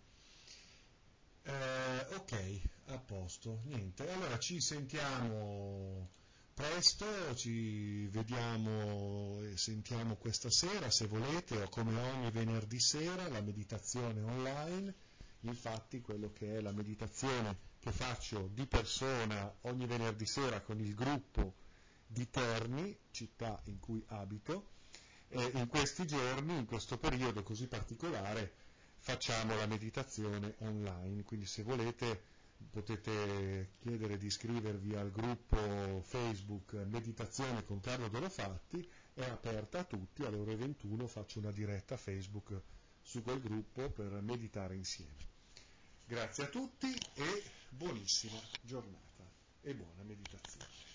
Eh, 1.43 2.15
ok, 2.15 2.61
a 2.87 2.99
posto, 2.99 3.61
niente. 3.65 4.09
Allora 4.11 4.39
ci 4.39 4.61
sentiamo 4.61 6.19
presto, 6.61 7.35
ci 7.37 8.07
vediamo 8.09 9.41
e 9.45 9.57
sentiamo 9.57 10.17
questa 10.17 10.51
sera 10.51 10.91
se 10.91 11.07
volete 11.07 11.57
o 11.63 11.69
come 11.71 11.99
ogni 11.99 12.31
venerdì 12.31 12.79
sera 12.79 13.29
la 13.29 13.41
meditazione 13.41 14.21
online. 14.21 14.95
Infatti 15.45 16.03
quello 16.03 16.31
che 16.35 16.59
è 16.59 16.61
la 16.61 16.73
meditazione 16.73 17.57
che 17.81 17.91
faccio 17.93 18.51
di 18.53 18.67
persona 18.67 19.51
ogni 19.63 19.87
venerdì 19.87 20.27
sera 20.27 20.61
con 20.61 20.79
il 20.81 20.95
gruppo 20.95 21.55
di 22.07 22.29
Terni, 22.29 22.95
città 23.11 23.59
in 23.65 23.81
cui 23.81 24.05
abito, 24.09 24.73
e 25.29 25.53
in 25.55 25.67
questi 25.67 26.07
giorni, 26.07 26.59
in 26.59 26.67
questo 26.67 26.99
periodo 26.99 27.43
così 27.43 27.69
particolare, 27.69 28.53
facciamo 28.99 29.57
la 29.57 29.67
meditazione 29.67 30.57
online, 30.59 31.23
quindi 31.23 31.47
se 31.47 31.63
volete 31.63 32.30
potete 32.71 33.73
chiedere 33.79 34.17
di 34.19 34.27
iscrivervi 34.27 34.95
al 34.95 35.11
gruppo 35.11 36.03
Facebook 36.05 36.73
Meditazione 36.89 37.65
con 37.65 37.81
Carlo 37.81 38.09
Dorofatti, 38.09 38.89
è 39.15 39.23
aperta 39.25 39.81
a 39.81 39.85
tutti, 39.85 40.25
alle 40.25 40.39
ore 40.39 40.57
21 40.57 41.07
faccio 41.07 41.39
una 41.39 41.51
diretta 41.51 41.97
Facebook 41.97 42.61
su 43.03 43.23
quel 43.23 43.41
gruppo 43.41 43.91
per 43.91 44.21
meditare 44.23 44.75
insieme. 44.75 45.29
Grazie 46.07 46.45
a 46.45 46.49
tutti 46.49 46.87
e 47.15 47.43
buonissima 47.71 48.39
giornata 48.63 49.25
e 49.63 49.75
buona 49.75 50.03
meditazione. 50.03 50.90